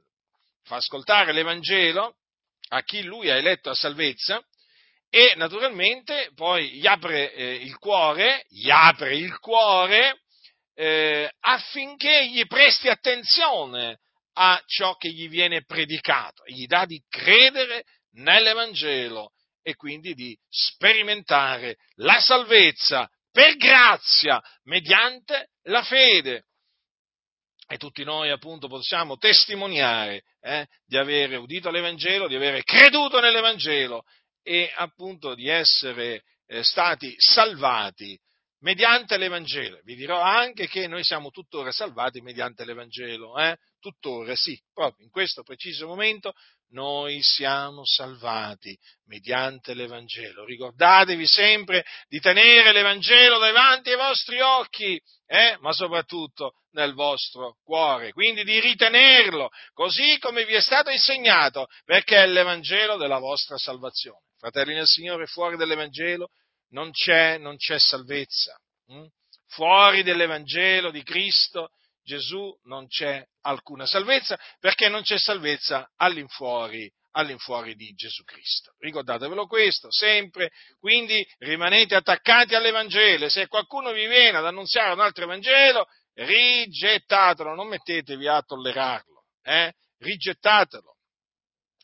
[0.63, 2.15] fa ascoltare l'Evangelo
[2.69, 4.43] a chi lui ha eletto a salvezza
[5.11, 10.22] e naturalmente poi gli apre eh, il cuore, gli apre il cuore
[10.75, 13.99] eh, affinché gli presti attenzione
[14.33, 17.83] a ciò che gli viene predicato, gli dà di credere
[18.13, 19.31] nell'Evangelo
[19.61, 26.45] e quindi di sperimentare la salvezza per grazia mediante la fede.
[27.67, 34.03] E tutti noi appunto possiamo testimoniare eh, di avere udito l'Evangelo, di avere creduto nell'Evangelo
[34.43, 38.19] e appunto di essere eh, stati salvati
[38.63, 39.79] mediante l'Evangelo.
[39.83, 43.57] Vi dirò anche che noi siamo tuttora salvati mediante l'Evangelo, eh?
[43.79, 46.33] tuttora sì, proprio in questo preciso momento
[46.69, 50.45] noi siamo salvati mediante l'Evangelo.
[50.45, 55.57] Ricordatevi sempre di tenere l'Evangelo davanti ai vostri occhi, eh?
[55.59, 62.23] ma soprattutto nel vostro cuore, quindi di ritenerlo così come vi è stato insegnato, perché
[62.23, 64.21] è l'Evangelo della vostra salvazione.
[64.37, 66.29] Fratelli nel Signore, fuori dall'Evangelo
[66.73, 68.55] non c'è, non c'è salvezza.
[68.87, 69.05] Hm?
[69.47, 71.69] Fuori dell'Evangelo di Cristo
[72.03, 78.73] Gesù non c'è alcuna salvezza, perché non c'è salvezza all'infuori, all'infuori di Gesù Cristo.
[78.79, 85.23] Ricordatevelo questo sempre, quindi rimanete attaccati all'Evangelo se qualcuno vi viene ad annunziare un altro
[85.23, 89.73] Evangelo, rigettatelo, non mettetevi a tollerarlo, eh?
[89.99, 90.97] rigettatelo,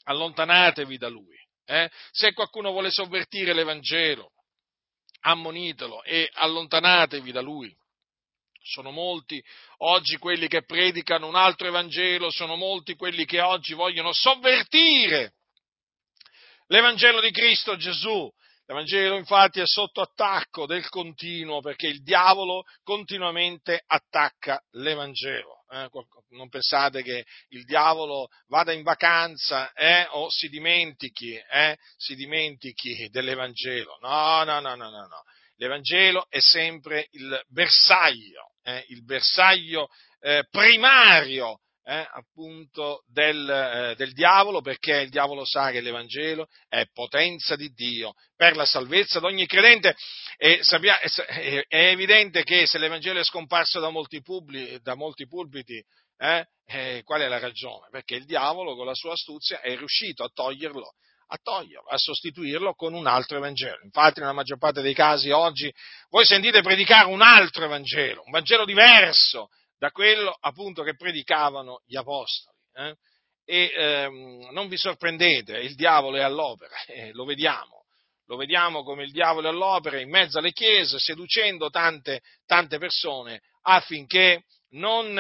[0.03, 1.38] allontanatevi da lui.
[1.66, 1.89] Eh?
[2.11, 4.32] Se qualcuno vuole sovvertire l'Evangelo,
[5.22, 7.76] ammonitelo e allontanatevi da lui.
[8.61, 9.43] Sono molti
[9.78, 15.34] oggi quelli che predicano un altro Evangelo, sono molti quelli che oggi vogliono sovvertire
[16.67, 18.32] l'Evangelo di Cristo Gesù,
[18.70, 25.65] L'Evangelo infatti è sotto attacco del continuo perché il diavolo continuamente attacca l'Evangelo.
[25.72, 25.89] Eh?
[26.30, 30.05] Non pensate che il diavolo vada in vacanza eh?
[30.11, 31.80] o si dimentichi, eh?
[31.97, 33.97] si dimentichi dell'Evangelo.
[34.01, 35.24] No, no, no, no, no, no.
[35.55, 38.86] L'Evangelo è sempre il bersaglio, eh?
[38.89, 39.89] il bersaglio
[40.20, 46.86] eh, primario eh, appunto del, eh, del, diavolo, perché il diavolo sa che l'Evangelo è
[46.93, 49.95] potenza di Dio per la salvezza di ogni credente
[50.38, 55.27] e sappia, è, è, evidente che se l'Evangelo è scomparso da molti, pubblici, da molti
[55.27, 55.84] pulpiti,
[56.17, 57.88] eh, eh, qual è la ragione?
[57.89, 60.93] Perché il diavolo con la sua astuzia è riuscito a toglierlo
[61.32, 63.80] a toglierlo, a sostituirlo con un altro Evangelo.
[63.84, 65.71] Infatti, nella maggior parte dei casi oggi
[66.09, 69.49] voi sentite predicare un altro Evangelo, un Vangelo diverso
[69.80, 72.57] da quello appunto che predicavano gli apostoli.
[72.73, 72.95] Eh?
[73.45, 77.86] E ehm, non vi sorprendete, il diavolo è all'opera, eh, lo vediamo,
[78.25, 83.41] lo vediamo come il diavolo è all'opera in mezzo alle chiese, seducendo tante, tante persone
[83.61, 85.17] affinché non,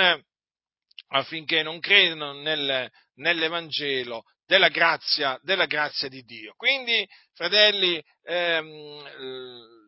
[1.07, 6.53] affinché non credano nel, nell'Evangelo della grazia, della grazia, di Dio.
[6.55, 9.03] Quindi, fratelli, ehm,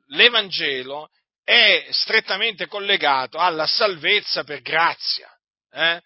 [0.08, 1.10] l'Evangelo
[1.44, 5.30] è strettamente collegato alla salvezza per grazia.
[5.72, 6.02] Eh?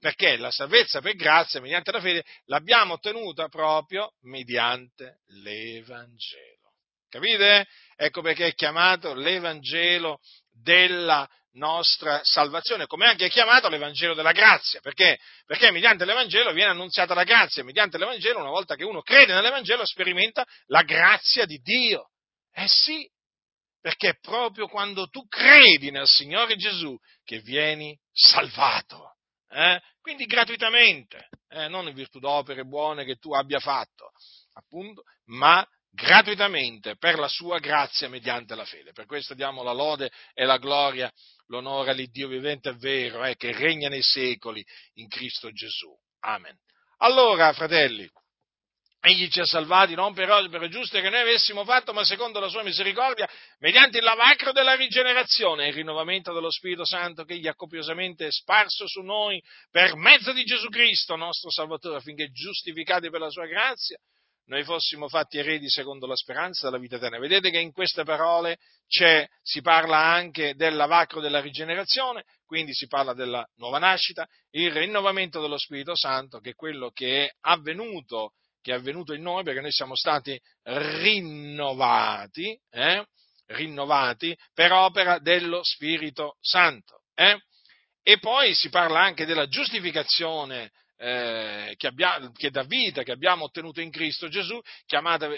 [0.00, 6.72] Perché la salvezza per grazia, mediante la fede, l'abbiamo ottenuta proprio mediante l'Evangelo.
[7.08, 7.66] Capite?
[7.94, 10.18] Ecco perché è chiamato l'Evangelo
[10.50, 15.18] della nostra salvazione, come anche è chiamato l'Evangelo della grazia, perché?
[15.46, 19.86] Perché mediante l'Evangelo viene annunziata la grazia, mediante l'Evangelo, una volta che uno crede nell'Evangelo,
[19.86, 22.10] sperimenta la grazia di Dio.
[22.52, 23.08] Eh sì,
[23.86, 29.14] perché è proprio quando tu credi nel Signore Gesù che vieni salvato.
[29.48, 29.80] Eh?
[30.00, 31.68] Quindi gratuitamente, eh?
[31.68, 34.10] non in virtù d'opere buone che tu abbia fatto,
[34.54, 38.90] appunto, ma gratuitamente per la sua grazia mediante la fede.
[38.90, 41.08] Per questo diamo la lode e la gloria,
[41.46, 45.96] l'onore all'Iddio vivente e vero, eh, che regna nei secoli in Cristo Gesù.
[46.24, 46.58] Amen.
[46.96, 48.10] Allora, fratelli,
[49.08, 52.48] Egli ci ha salvati non per opere giuste che noi avessimo fatto, ma secondo la
[52.48, 53.28] sua misericordia,
[53.60, 58.32] mediante il lavacro della rigenerazione e il rinnovamento dello Spirito Santo che egli ha copiosamente
[58.32, 59.40] sparso su noi
[59.70, 63.96] per mezzo di Gesù Cristo, nostro Salvatore, affinché giustificati per la sua grazia,
[64.46, 67.20] noi fossimo fatti eredi secondo la speranza della vita eterna.
[67.20, 73.14] Vedete che in queste parole si parla anche del lavacro della rigenerazione, quindi si parla
[73.14, 78.32] della nuova nascita, il rinnovamento dello Spirito Santo, che è quello che è avvenuto
[78.66, 83.06] che è avvenuto in noi perché noi siamo stati rinnovati, eh?
[83.46, 87.02] rinnovati per opera dello Spirito Santo.
[87.14, 87.38] Eh?
[88.02, 93.44] E poi si parla anche della giustificazione eh, che, abbia, che, dà vita, che abbiamo
[93.44, 95.28] ottenuto in Cristo Gesù, chiamata,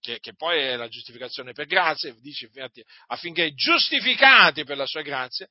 [0.00, 5.02] che, che poi è la giustificazione per grazia, dice infatti affinché giustificati per la sua
[5.02, 5.46] grazia,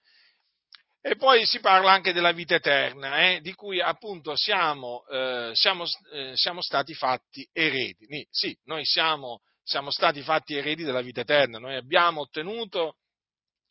[1.02, 5.86] e poi si parla anche della vita eterna, eh, di cui appunto siamo, eh, siamo,
[6.14, 8.28] eh, siamo, stati fatti eredi.
[8.30, 12.97] Sì, noi siamo, siamo, stati fatti eredi della vita eterna, noi abbiamo ottenuto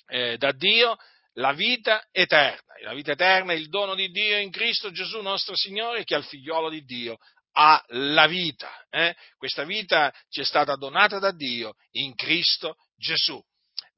[0.08, 0.96] eh, da Dio
[1.34, 2.74] la vita eterna.
[2.82, 6.24] La vita eterna è il dono di Dio in Cristo Gesù nostro Signore che al
[6.24, 7.18] figliolo di Dio
[7.52, 8.70] ha la vita.
[8.90, 9.14] Eh.
[9.36, 13.40] Questa vita ci è stata donata da Dio in Cristo Gesù.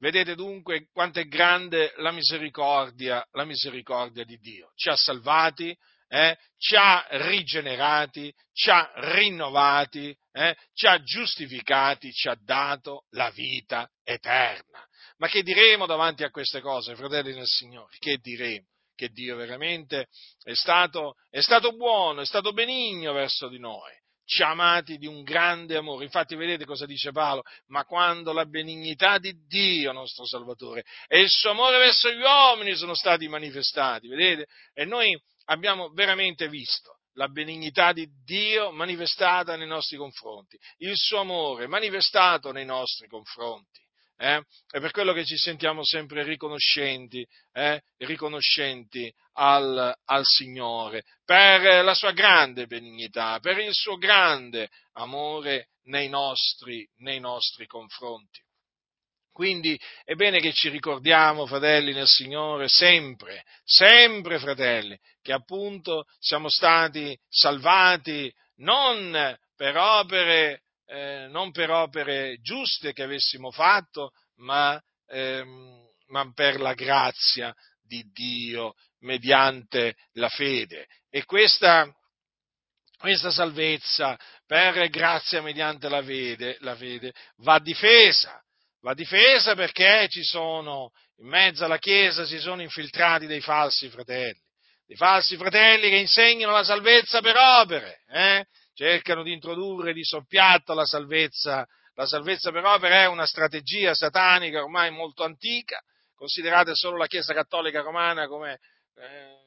[0.03, 4.73] Vedete dunque quanto è grande la misericordia, la misericordia di Dio.
[4.75, 5.73] Ci ha salvati,
[6.09, 13.29] eh, ci ha rigenerati, ci ha rinnovati, eh, ci ha giustificati, ci ha dato la
[13.29, 14.85] vita eterna.
[15.19, 17.95] Ma che diremo davanti a queste cose, fratelli nel Signore?
[17.97, 18.67] Che diremo?
[18.93, 20.09] Che Dio veramente
[20.43, 25.23] è stato, è stato buono, è stato benigno verso di noi ci amati di un
[25.23, 26.05] grande amore.
[26.05, 27.43] Infatti vedete cosa dice Paolo?
[27.67, 32.75] Ma quando la benignità di Dio, nostro Salvatore, e il suo amore verso gli uomini
[32.75, 34.47] sono stati manifestati, vedete?
[34.73, 41.19] E noi abbiamo veramente visto la benignità di Dio manifestata nei nostri confronti, il suo
[41.19, 43.82] amore manifestato nei nostri confronti
[44.23, 44.41] eh?
[44.69, 47.81] è per quello che ci sentiamo sempre riconoscenti, eh?
[47.97, 56.07] riconoscenti al, al, Signore, per la sua grande benignità, per il suo grande amore nei
[56.07, 58.39] nostri, nei nostri confronti.
[59.29, 66.49] Quindi è bene che ci ricordiamo, fratelli nel Signore, sempre, sempre, fratelli, che appunto siamo
[66.49, 70.61] stati salvati non per opere
[70.93, 78.03] eh, non per opere giuste che avessimo fatto, ma, ehm, ma per la grazia di
[78.13, 80.85] Dio mediante la fede.
[81.09, 81.91] E questa,
[82.99, 88.39] questa salvezza per grazia mediante la fede, la fede va difesa,
[88.81, 94.39] va difesa perché ci sono, in mezzo alla Chiesa si sono infiltrati dei falsi fratelli,
[94.85, 98.45] dei falsi fratelli che insegnano la salvezza per opere, eh?
[98.73, 104.63] Cercano di introdurre di soppiatto la salvezza, la salvezza per opere è una strategia satanica
[104.63, 105.81] ormai molto antica,
[106.15, 108.59] considerate solo la Chiesa Cattolica Romana come...
[108.95, 109.41] Eh,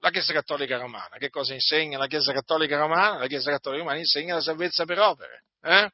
[0.00, 3.18] la Chiesa Cattolica Romana, che cosa insegna la Chiesa Cattolica Romana?
[3.18, 5.42] La Chiesa Cattolica Romana insegna la salvezza per opere.
[5.60, 5.90] Eh?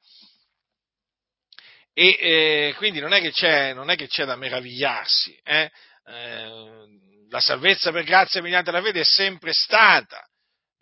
[1.94, 5.40] E eh, quindi non è, non è che c'è da meravigliarsi.
[5.42, 5.70] Eh?
[6.06, 10.24] eh la salvezza per grazia mediante la fede è sempre stata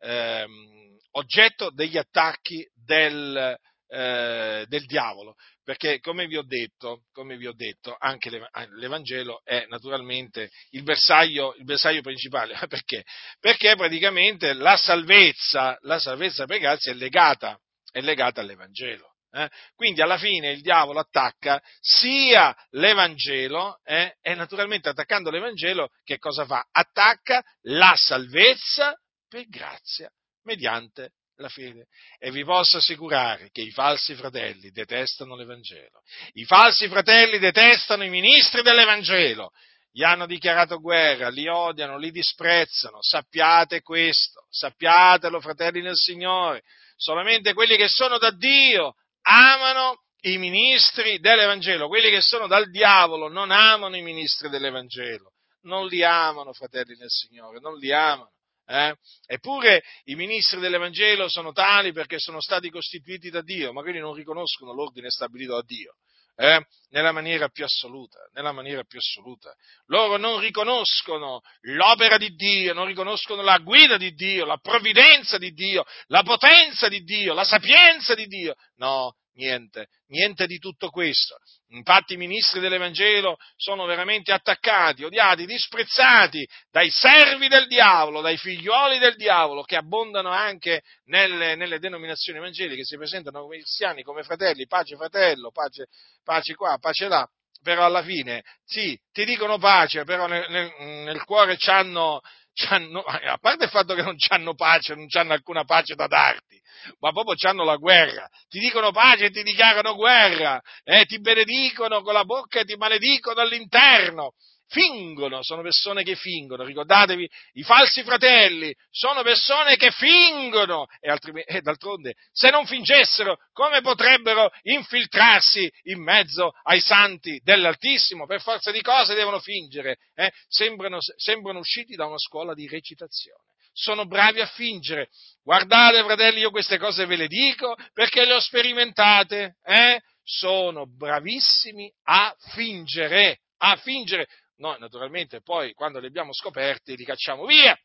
[0.00, 0.71] ehm,
[1.12, 3.56] oggetto degli attacchi del,
[3.88, 5.34] eh, del diavolo
[5.64, 11.64] perché come vi ho detto, vi ho detto anche l'Evangelo è naturalmente il bersaglio, il
[11.64, 12.58] bersaglio principale.
[12.68, 13.04] Perché?
[13.38, 17.58] Perché praticamente la salvezza, la salvezza per grazia è legata,
[17.90, 19.10] è legata all'Evangelo.
[19.34, 19.48] Eh?
[19.74, 24.16] Quindi alla fine il diavolo attacca sia l'Evangelo eh?
[24.20, 26.66] e naturalmente attaccando l'Evangelo che cosa fa?
[26.70, 28.94] Attacca la salvezza
[29.28, 30.12] per grazia
[30.44, 31.86] mediante la fede.
[32.18, 36.02] E vi posso assicurare che i falsi fratelli detestano l'Evangelo.
[36.32, 39.50] I falsi fratelli detestano i ministri dell'Evangelo.
[39.90, 42.98] Gli hanno dichiarato guerra, li odiano, li disprezzano.
[43.00, 46.62] Sappiate questo, sappiatelo, fratelli nel Signore.
[46.96, 51.88] Solamente quelli che sono da Dio amano i ministri dell'Evangelo.
[51.88, 55.32] Quelli che sono dal diavolo non amano i ministri dell'Evangelo.
[55.62, 58.30] Non li amano, fratelli nel Signore, non li amano.
[58.66, 58.94] Eh?
[59.26, 64.14] Eppure i ministri dell'Evangelo sono tali perché sono stati costituiti da Dio, ma quindi non
[64.14, 65.94] riconoscono l'ordine stabilito da Dio.
[66.34, 66.64] Eh?
[66.90, 69.54] Nella, maniera assoluta, nella maniera più assoluta.
[69.86, 75.52] Loro non riconoscono l'opera di Dio, non riconoscono la guida di Dio, la provvidenza di
[75.52, 78.54] Dio, la potenza di Dio, la sapienza di Dio.
[78.76, 81.38] No, Niente, niente di tutto questo.
[81.68, 88.98] Infatti i ministri dell'Evangelo sono veramente attaccati, odiati, disprezzati dai servi del diavolo, dai figlioli
[88.98, 94.66] del diavolo, che abbondano anche nelle, nelle denominazioni evangeliche, si presentano come cristiani, come fratelli,
[94.66, 95.86] pace fratello, pace,
[96.22, 97.26] pace qua, pace là.
[97.62, 102.20] Però alla fine, sì, ti dicono pace, però nel, nel, nel cuore c'hanno,
[102.54, 106.60] a parte il fatto che non hanno pace, non hanno alcuna pace da darti,
[107.00, 108.28] ma proprio hanno la guerra.
[108.48, 112.76] Ti dicono pace e ti dichiarano guerra, eh, ti benedicono con la bocca e ti
[112.76, 114.32] maledicono all'interno
[114.72, 121.42] fingono, sono persone che fingono, ricordatevi, i falsi fratelli sono persone che fingono e, altri,
[121.42, 128.26] e, d'altronde se non fingessero come potrebbero infiltrarsi in mezzo ai santi dell'Altissimo?
[128.26, 130.32] Per forza di cose devono fingere, eh?
[130.48, 133.44] sembrano, sembrano usciti da una scuola di recitazione.
[133.74, 135.08] Sono bravi a fingere.
[135.42, 139.56] Guardate, fratelli, io queste cose ve le dico perché le ho sperimentate.
[139.64, 140.00] Eh?
[140.22, 144.28] Sono bravissimi a fingere, a fingere.
[144.62, 147.76] Noi naturalmente poi quando li abbiamo scoperti li cacciamo via.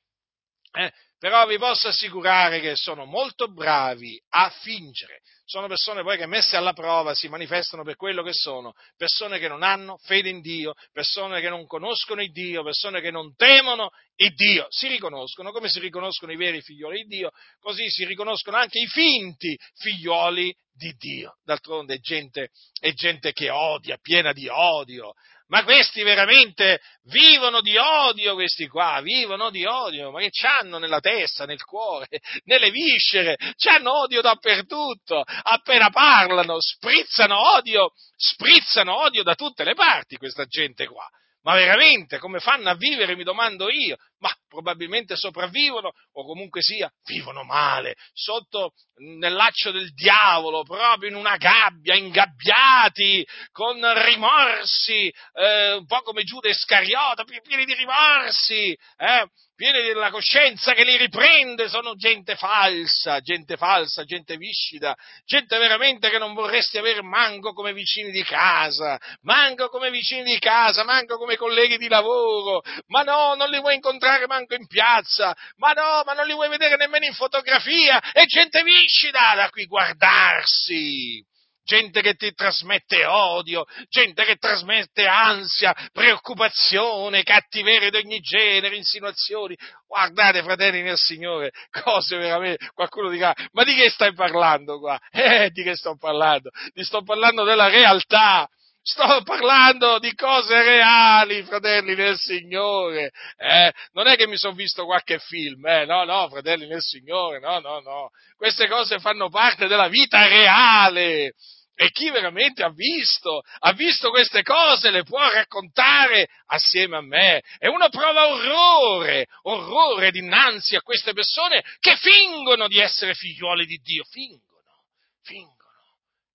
[0.72, 0.94] Eh?
[1.20, 5.22] Però vi posso assicurare che sono molto bravi a fingere.
[5.46, 9.48] Sono persone poi che messe alla prova si manifestano per quello che sono, persone che
[9.48, 13.90] non hanno fede in Dio, persone che non conoscono il Dio, persone che non temono
[14.18, 14.68] il Dio.
[14.70, 18.88] Si riconoscono come si riconoscono i veri figlioli di Dio, così si riconoscono anche i
[18.88, 21.38] finti figlioli di Dio.
[21.44, 22.50] D'altronde è gente,
[22.80, 25.14] è gente che odia, piena di odio,
[25.48, 31.00] ma questi veramente vivono di odio, questi qua, vivono di odio, ma che c'hanno nella
[31.08, 32.08] testa, nel cuore,
[32.46, 40.18] nelle viscere, c'hanno odio dappertutto, appena parlano, sprizzano odio, sprizzano odio da tutte le parti
[40.18, 41.08] questa gente qua.
[41.44, 43.96] Ma veramente come fanno a vivere, mi domando io?
[44.20, 48.74] Ma probabilmente sopravvivono o comunque sia, vivono male, sotto
[49.20, 56.24] nel laccio del diavolo, proprio in una gabbia, ingabbiati, con rimorsi, eh, un po' come
[56.24, 63.20] Giuda Iscariota, pieni di rimorsi, eh, pieni della coscienza che li riprende, sono gente falsa,
[63.22, 64.96] gente falsa, gente viscida,
[65.26, 70.38] gente veramente che non vorresti avere manco come vicini di casa, manco come vicini di
[70.38, 75.36] casa, manco come colleghi di lavoro, ma no, non li vuoi incontrare manco in piazza,
[75.58, 79.66] ma no, ma non li vuoi vedere nemmeno in fotografia, è gente viscida da qui
[79.66, 81.26] guardarsi
[81.68, 89.56] gente che ti trasmette odio, gente che trasmette ansia, preoccupazione, cattiveria di ogni genere, insinuazioni.
[89.86, 94.98] Guardate, fratelli nel Signore, cose veramente, qualcuno dirà, ma di che stai parlando qua?
[95.28, 96.52] Eh, di che sto parlando?
[96.74, 98.48] Ti sto parlando della realtà.
[98.88, 103.12] Sto parlando di cose reali, fratelli del Signore.
[103.36, 103.74] Eh?
[103.92, 105.86] Non è che mi sono visto qualche film, eh?
[105.86, 108.10] no, no, fratelli del Signore, no, no, no.
[108.38, 111.34] Queste cose fanno parte della vita reale.
[111.80, 117.44] E chi veramente ha visto, ha visto queste cose, le può raccontare assieme a me.
[117.60, 123.78] E uno prova orrore, orrore dinanzi a queste persone che fingono di essere figliuoli di
[123.84, 124.04] Dio.
[124.06, 124.86] Fingono,
[125.22, 125.56] fingono.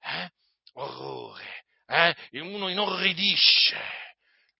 [0.04, 0.30] Eh?
[0.74, 1.61] Orrore.
[1.92, 2.40] Eh?
[2.40, 3.80] Uno inorridisce.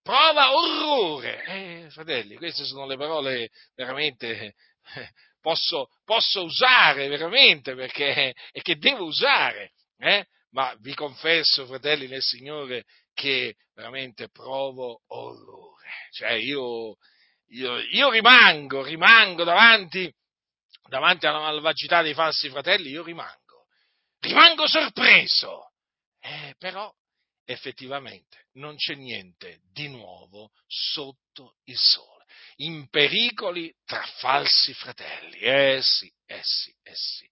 [0.01, 1.43] Prova orrore.
[1.45, 4.55] Eh, fratelli, queste sono le parole veramente
[4.95, 5.09] eh,
[5.41, 9.71] posso, posso usare veramente perché e che devo usare.
[9.97, 10.25] Eh?
[10.53, 15.89] ma vi confesso, fratelli nel Signore, che veramente provo orrore.
[16.11, 16.97] Cioè io,
[17.49, 20.11] io, io rimango, rimango davanti,
[20.87, 23.65] davanti alla malvagità dei falsi fratelli, io rimango,
[24.19, 25.71] rimango sorpreso.
[26.19, 26.91] Eh, però
[27.45, 32.25] effettivamente non c'è niente di nuovo sotto il sole.
[32.57, 35.39] In pericoli tra falsi fratelli.
[35.39, 37.31] Eh sì, eh sì, eh sì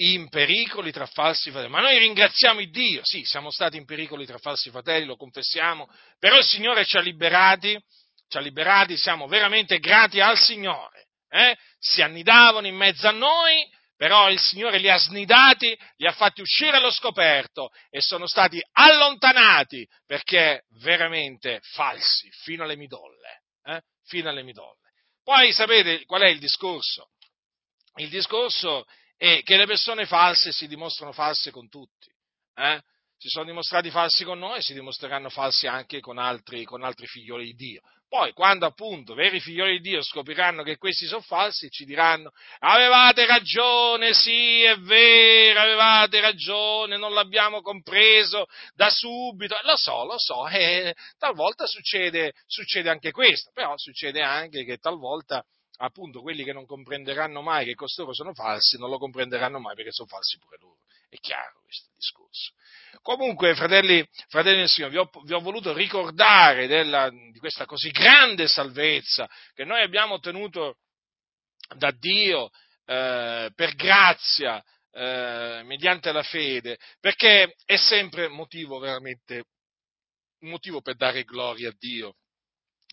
[0.00, 1.72] in pericoli tra falsi fratelli.
[1.72, 5.88] Ma noi ringraziamo il Dio, sì, siamo stati in pericoli tra falsi fratelli, lo confessiamo,
[6.18, 7.80] però il Signore ci ha liberati,
[8.28, 11.06] ci ha liberati, siamo veramente grati al Signore.
[11.28, 11.56] Eh?
[11.78, 13.68] Si annidavano in mezzo a noi,
[13.98, 18.62] però il Signore li ha snidati, li ha fatti uscire allo scoperto e sono stati
[18.70, 23.42] allontanati perché veramente falsi, fino alle midolle.
[23.64, 23.82] Eh?
[24.04, 24.78] Fino alle midolle.
[25.24, 27.10] Poi sapete qual è il discorso?
[27.96, 28.84] Il discorso
[29.16, 32.08] e che le persone false si dimostrano false con tutti.
[32.54, 32.80] Eh?
[33.16, 37.46] Si sono dimostrati falsi con noi si dimostreranno falsi anche con altri, con altri figlioli
[37.46, 37.82] di Dio.
[38.08, 42.30] Poi, quando appunto veri figlioli di Dio scopriranno che questi sono falsi, ci diranno:
[42.60, 49.56] Avevate ragione, sì, è vero, avevate ragione, non l'abbiamo compreso da subito.
[49.62, 55.44] Lo so, lo so, eh, talvolta succede, succede anche questo, però succede anche che talvolta
[55.80, 59.92] appunto quelli che non comprenderanno mai che costoro sono falsi, non lo comprenderanno mai perché
[59.92, 60.78] sono falsi pure loro.
[61.08, 62.52] È chiaro questo discorso.
[63.02, 67.90] Comunque, fratelli, fratelli del Signore, vi ho, vi ho voluto ricordare della, di questa così
[67.90, 70.76] grande salvezza che noi abbiamo ottenuto
[71.76, 72.50] da Dio
[72.86, 79.44] eh, per grazia, eh, mediante la fede, perché è sempre motivo veramente,
[80.40, 82.14] un motivo per dare gloria a Dio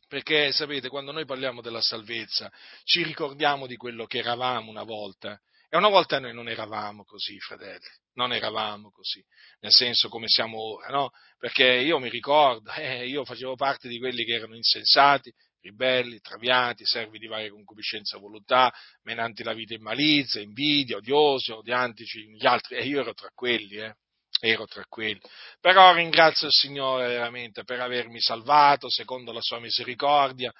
[0.08, 2.52] perché sapete, quando noi parliamo della salvezza,
[2.84, 5.40] ci ricordiamo di quello che eravamo una volta.
[5.76, 9.22] E una volta noi non eravamo così, fratelli, non eravamo così,
[9.60, 11.10] nel senso come siamo ora, no?
[11.38, 16.86] Perché io mi ricordo, eh, io facevo parte di quelli che erano insensati, ribelli, traviati,
[16.86, 18.74] servi di varia concupiscenza e volontà,
[19.04, 23.76] menanti la vita in malizia, invidia, odiosi, odiantici gli altri, e io ero tra quelli,
[23.76, 23.96] eh
[24.40, 25.20] ero tra quelli.
[25.60, 30.54] Però ringrazio il Signore veramente per avermi salvato secondo la sua misericordia,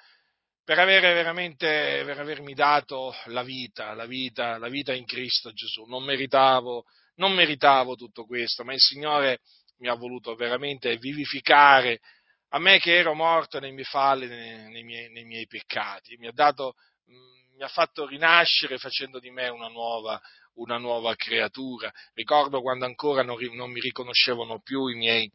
[0.66, 5.84] per, per avermi dato la vita, la vita, la vita in Cristo Gesù.
[5.84, 9.42] Non meritavo, non meritavo tutto questo, ma il Signore
[9.78, 12.00] mi ha voluto veramente vivificare
[12.48, 16.16] a me che ero morto nei miei falli, nei, nei, miei, nei miei, peccati.
[16.16, 20.20] Mi ha, dato, mi ha fatto rinascere facendo di me una nuova,
[20.54, 21.92] una nuova creatura.
[22.12, 25.30] Ricordo quando ancora non, non mi riconoscevano più i miei,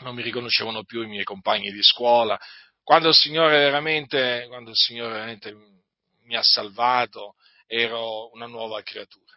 [0.00, 2.38] non mi riconoscevano più i miei compagni di scuola,
[2.82, 5.54] quando il Signore veramente, quando il Signore veramente
[6.24, 7.34] mi ha salvato,
[7.66, 9.32] ero una nuova creatura.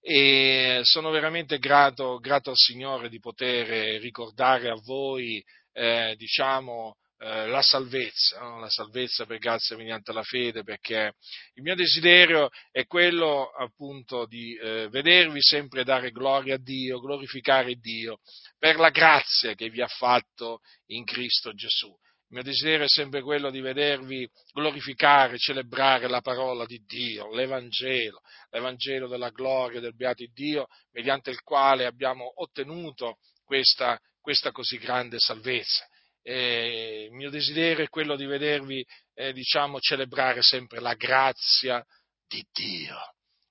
[0.00, 7.46] E sono veramente grato, grato al Signore di poter ricordare a voi, eh, diciamo, eh,
[7.46, 8.58] la salvezza, no?
[8.58, 11.14] la salvezza per grazia mediante la fede, perché
[11.54, 17.76] il mio desiderio è quello appunto di eh, vedervi sempre dare gloria a Dio, glorificare
[17.76, 18.18] Dio
[18.58, 21.96] per la grazia che vi ha fatto in Cristo Gesù.
[22.32, 28.20] Mio desiderio è sempre quello di vedervi glorificare, celebrare la parola di Dio, l'Evangelo,
[28.50, 35.18] l'Evangelo della gloria del beato Dio, mediante il quale abbiamo ottenuto questa, questa così grande
[35.18, 35.86] salvezza
[36.22, 41.84] eh, il mio desiderio è quello di vedervi, eh, diciamo, celebrare sempre la grazia
[42.26, 42.96] di Dio.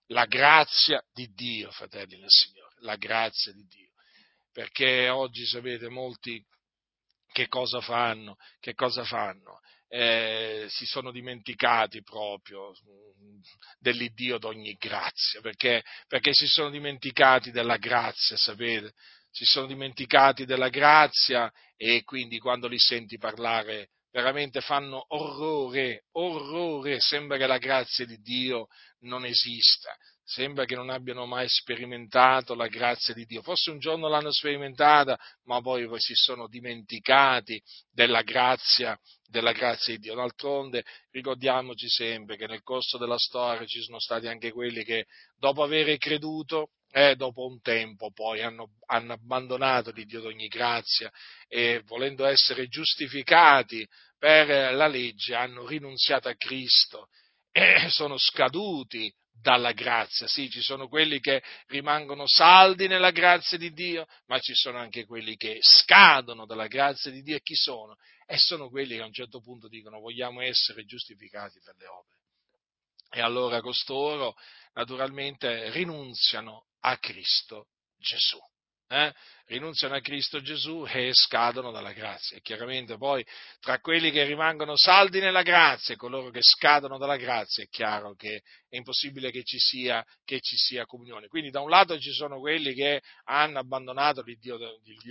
[0.07, 3.91] La grazia di Dio, fratelli del Signore, la grazia di Dio.
[4.51, 6.43] Perché oggi sapete molti
[7.31, 8.35] che cosa fanno?
[8.59, 9.59] Che cosa fanno?
[9.87, 12.73] Eh, si sono dimenticati proprio
[13.77, 18.93] dell'Iddio d'ogni grazia, perché, perché si sono dimenticati della grazia, sapete?
[19.31, 26.99] si sono dimenticati della grazia e quindi quando li senti parlare veramente fanno orrore, orrore,
[26.99, 28.67] sembra che la grazia di Dio
[28.99, 33.41] non esista, sembra che non abbiano mai sperimentato la grazia di Dio.
[33.41, 37.61] Forse un giorno l'hanno sperimentata, ma poi, poi si sono dimenticati
[37.91, 38.97] della grazia,
[39.27, 40.15] della grazia di Dio.
[40.15, 45.05] D'altronde ricordiamoci sempre che nel corso della storia ci sono stati anche quelli che
[45.37, 51.09] dopo aver creduto e dopo un tempo poi hanno, hanno abbandonato di Dio d'ogni grazia
[51.47, 57.07] e volendo essere giustificati per la legge hanno rinunziato a Cristo
[57.51, 59.11] e sono scaduti
[59.41, 60.27] dalla grazia.
[60.27, 65.05] Sì, ci sono quelli che rimangono saldi nella grazia di Dio, ma ci sono anche
[65.05, 67.35] quelli che scadono dalla grazia di Dio.
[67.35, 67.97] E chi sono?
[68.25, 72.19] E sono quelli che a un certo punto dicono vogliamo essere giustificati per le opere.
[73.09, 74.35] E allora costoro
[74.73, 77.67] naturalmente rinunziano a Cristo
[77.97, 78.39] Gesù.
[78.91, 79.13] Eh?
[79.45, 82.35] Rinunziano a Cristo Gesù e scadono dalla grazia.
[82.35, 83.25] E chiaramente poi
[83.61, 88.15] tra quelli che rimangono saldi nella grazia e coloro che scadono dalla grazia è chiaro
[88.15, 91.27] che è impossibile che ci sia, che ci sia comunione.
[91.27, 94.57] Quindi da un lato ci sono quelli che hanno abbandonato il Dio,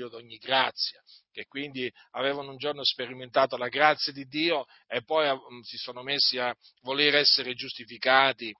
[0.08, 1.00] d'ogni grazia,
[1.32, 6.02] che quindi avevano un giorno sperimentato la grazia di Dio e poi mm, si sono
[6.02, 8.54] messi a voler essere giustificati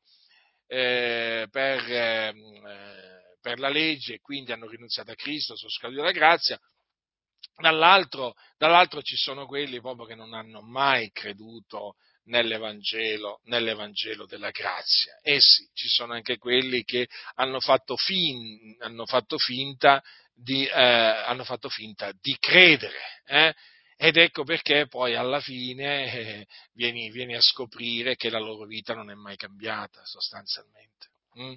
[0.66, 2.32] eh, per, eh,
[3.40, 6.58] per, la legge e quindi hanno rinunziato a Cristo, sono scaduti dalla grazia,
[7.56, 15.18] dall'altro, dall'altro ci sono quelli proprio che non hanno mai creduto nell'Evangelo, nell'Evangelo della grazia.
[15.22, 20.02] E sì, ci sono anche quelli che hanno fatto, fin, hanno fatto, finta,
[20.34, 23.22] di, eh, hanno fatto finta di credere.
[23.26, 23.54] Eh?
[23.96, 28.94] Ed ecco perché poi alla fine eh, vieni, vieni, a scoprire che la loro vita
[28.94, 31.08] non è mai cambiata sostanzialmente.
[31.38, 31.54] Mm?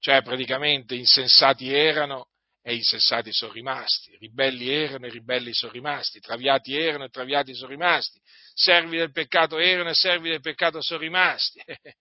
[0.00, 2.28] Cioè praticamente insensati erano
[2.62, 7.70] e insensati sono rimasti, ribelli erano e ribelli sono rimasti, traviati erano e traviati sono
[7.70, 8.20] rimasti,
[8.52, 11.62] servi del peccato erano e servi del peccato sono rimasti.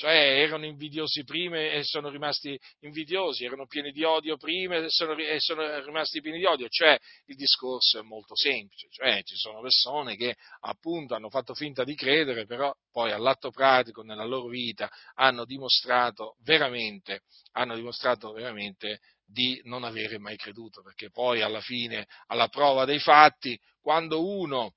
[0.00, 5.14] cioè erano invidiosi prima e sono rimasti invidiosi, erano pieni di odio prima e sono,
[5.14, 9.60] e sono, rimasti pieni di odio, cioè il discorso è molto semplice, cioè ci sono
[9.60, 14.90] persone che appunto hanno fatto finta di credere, però poi all'atto pratico nella loro vita
[15.16, 22.06] hanno dimostrato veramente, hanno dimostrato veramente di non avere mai creduto, perché poi alla fine,
[22.28, 24.76] alla prova dei fatti, quando uno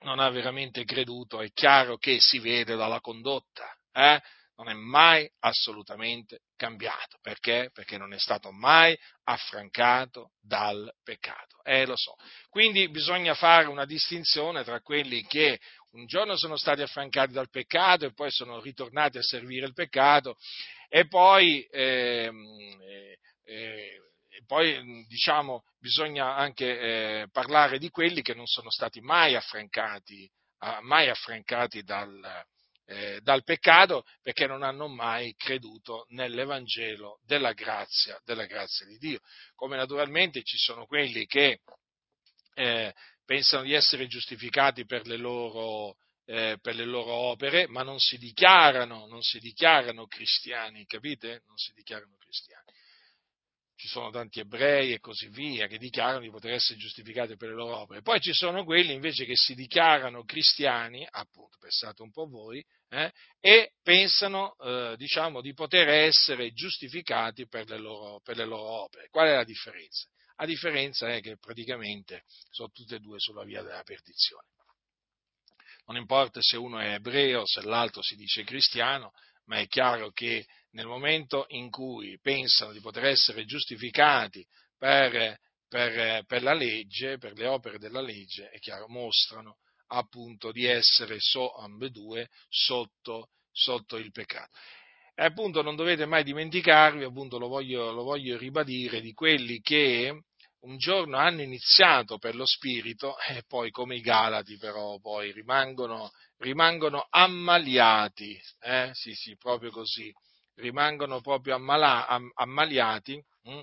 [0.00, 3.70] non ha veramente creduto, è chiaro che si vede dalla condotta.
[3.92, 4.20] Eh?
[4.56, 7.18] Non è mai assolutamente cambiato.
[7.20, 7.70] Perché?
[7.72, 11.62] Perché non è stato mai affrancato dal peccato.
[11.62, 12.14] Eh, lo so.
[12.48, 15.58] Quindi bisogna fare una distinzione tra quelli che
[15.92, 20.36] un giorno sono stati affrancati dal peccato e poi sono ritornati a servire il peccato
[20.88, 22.30] e poi, eh,
[23.44, 24.00] eh,
[24.46, 30.30] poi diciamo, bisogna anche eh, parlare di quelli che non sono stati mai affrancati,
[30.82, 32.55] mai affrancati dal, peccato
[32.86, 39.20] eh, dal peccato perché non hanno mai creduto nell'Evangelo della grazia, della grazia di Dio.
[39.54, 41.60] Come naturalmente ci sono quelli che
[42.54, 47.98] eh, pensano di essere giustificati per le loro, eh, per le loro opere, ma non
[47.98, 51.42] si dichiarano, non si dichiarano cristiani, capite?
[51.46, 52.74] Non si dichiarano cristiani
[53.76, 57.54] ci sono tanti ebrei e così via che dichiarano di poter essere giustificati per le
[57.54, 58.00] loro opere.
[58.00, 63.12] Poi ci sono quelli invece che si dichiarano cristiani, appunto, pensate un po' voi, eh,
[63.40, 69.08] e pensano eh, diciamo, di poter essere giustificati per le, loro, per le loro opere.
[69.08, 70.08] Qual è la differenza?
[70.36, 74.48] La differenza è che praticamente sono tutte e due sulla via della perdizione.
[75.86, 79.12] Non importa se uno è ebreo, se l'altro si dice cristiano,
[79.44, 84.44] ma è chiaro che nel momento in cui pensano di poter essere giustificati
[84.76, 89.58] per, per, per la legge, per le opere della legge, è chiaro, mostrano
[89.88, 94.50] appunto di essere so, ambedue sotto, sotto il peccato.
[95.14, 100.24] E appunto non dovete mai dimenticarvi, appunto lo voglio, lo voglio ribadire, di quelli che
[100.60, 106.10] un giorno hanno iniziato per lo spirito e poi come i Galati però poi rimangono,
[106.38, 108.90] rimangono ammaliati, eh?
[108.92, 110.12] sì sì, proprio così,
[110.56, 113.62] rimangono proprio ammala, am, ammaliati, hm?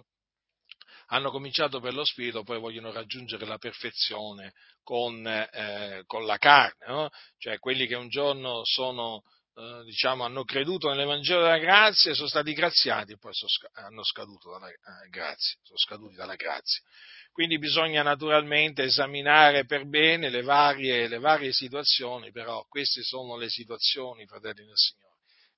[1.14, 6.86] Hanno cominciato per lo spirito, poi vogliono raggiungere la perfezione con, eh, con la carne,
[6.88, 7.10] no?
[7.38, 9.22] cioè quelli che un giorno sono,
[9.56, 13.52] eh, diciamo, hanno creduto nell'Evangelo della grazia e sono stati graziati e poi sono,
[13.86, 16.82] hanno scaduto dalla, eh, grazia, sono scaduti dalla grazia.
[17.32, 23.50] Quindi bisogna naturalmente esaminare per bene le varie, le varie situazioni, però queste sono le
[23.50, 25.12] situazioni, fratelli del Signore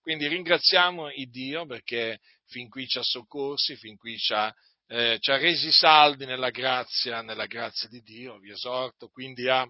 [0.05, 4.53] quindi ringraziamo il Dio perché fin qui ci ha soccorsi, fin qui ci ha,
[4.87, 9.67] eh, ci ha resi saldi nella grazia, nella grazia di Dio, vi esorto quindi a,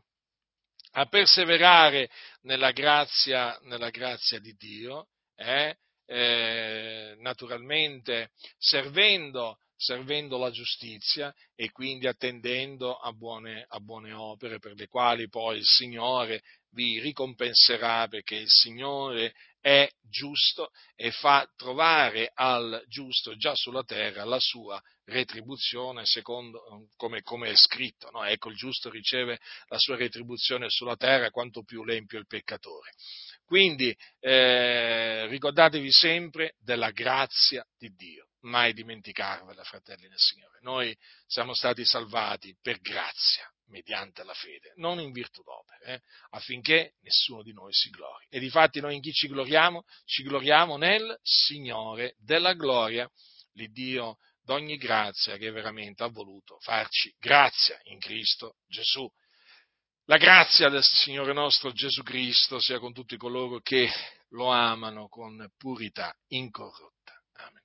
[0.91, 2.09] a perseverare
[2.41, 12.07] nella grazia, nella grazia, di Dio, eh, eh, naturalmente servendo, servendo la giustizia e quindi
[12.07, 18.35] attendendo a buone, a buone opere per le quali poi il Signore vi ricompenserà perché
[18.35, 26.05] il Signore è giusto e fa trovare al giusto già sulla terra la sua retribuzione
[26.05, 28.09] secondo come, come è scritto.
[28.11, 28.23] No?
[28.23, 32.91] Ecco, il giusto riceve la sua retribuzione sulla terra quanto più l'empio il peccatore.
[33.45, 40.59] Quindi eh, ricordatevi sempre della grazia di Dio, mai dimenticarvela, fratelli del Signore.
[40.61, 40.95] Noi
[41.27, 46.01] siamo stati salvati per grazia, mediante la fede, non in virtù d'opere, eh,
[46.31, 48.25] affinché nessuno di noi si glori.
[48.29, 49.83] E difatti noi in chi ci gloriamo?
[50.05, 53.07] Ci gloriamo nel Signore della gloria,
[53.53, 59.09] l'Iddio d'ogni grazia che veramente ha voluto farci grazia in Cristo Gesù.
[60.05, 63.89] La grazia del Signore nostro Gesù Cristo sia con tutti coloro che
[64.29, 67.13] lo amano con purità incorrotta.
[67.37, 67.64] Amen.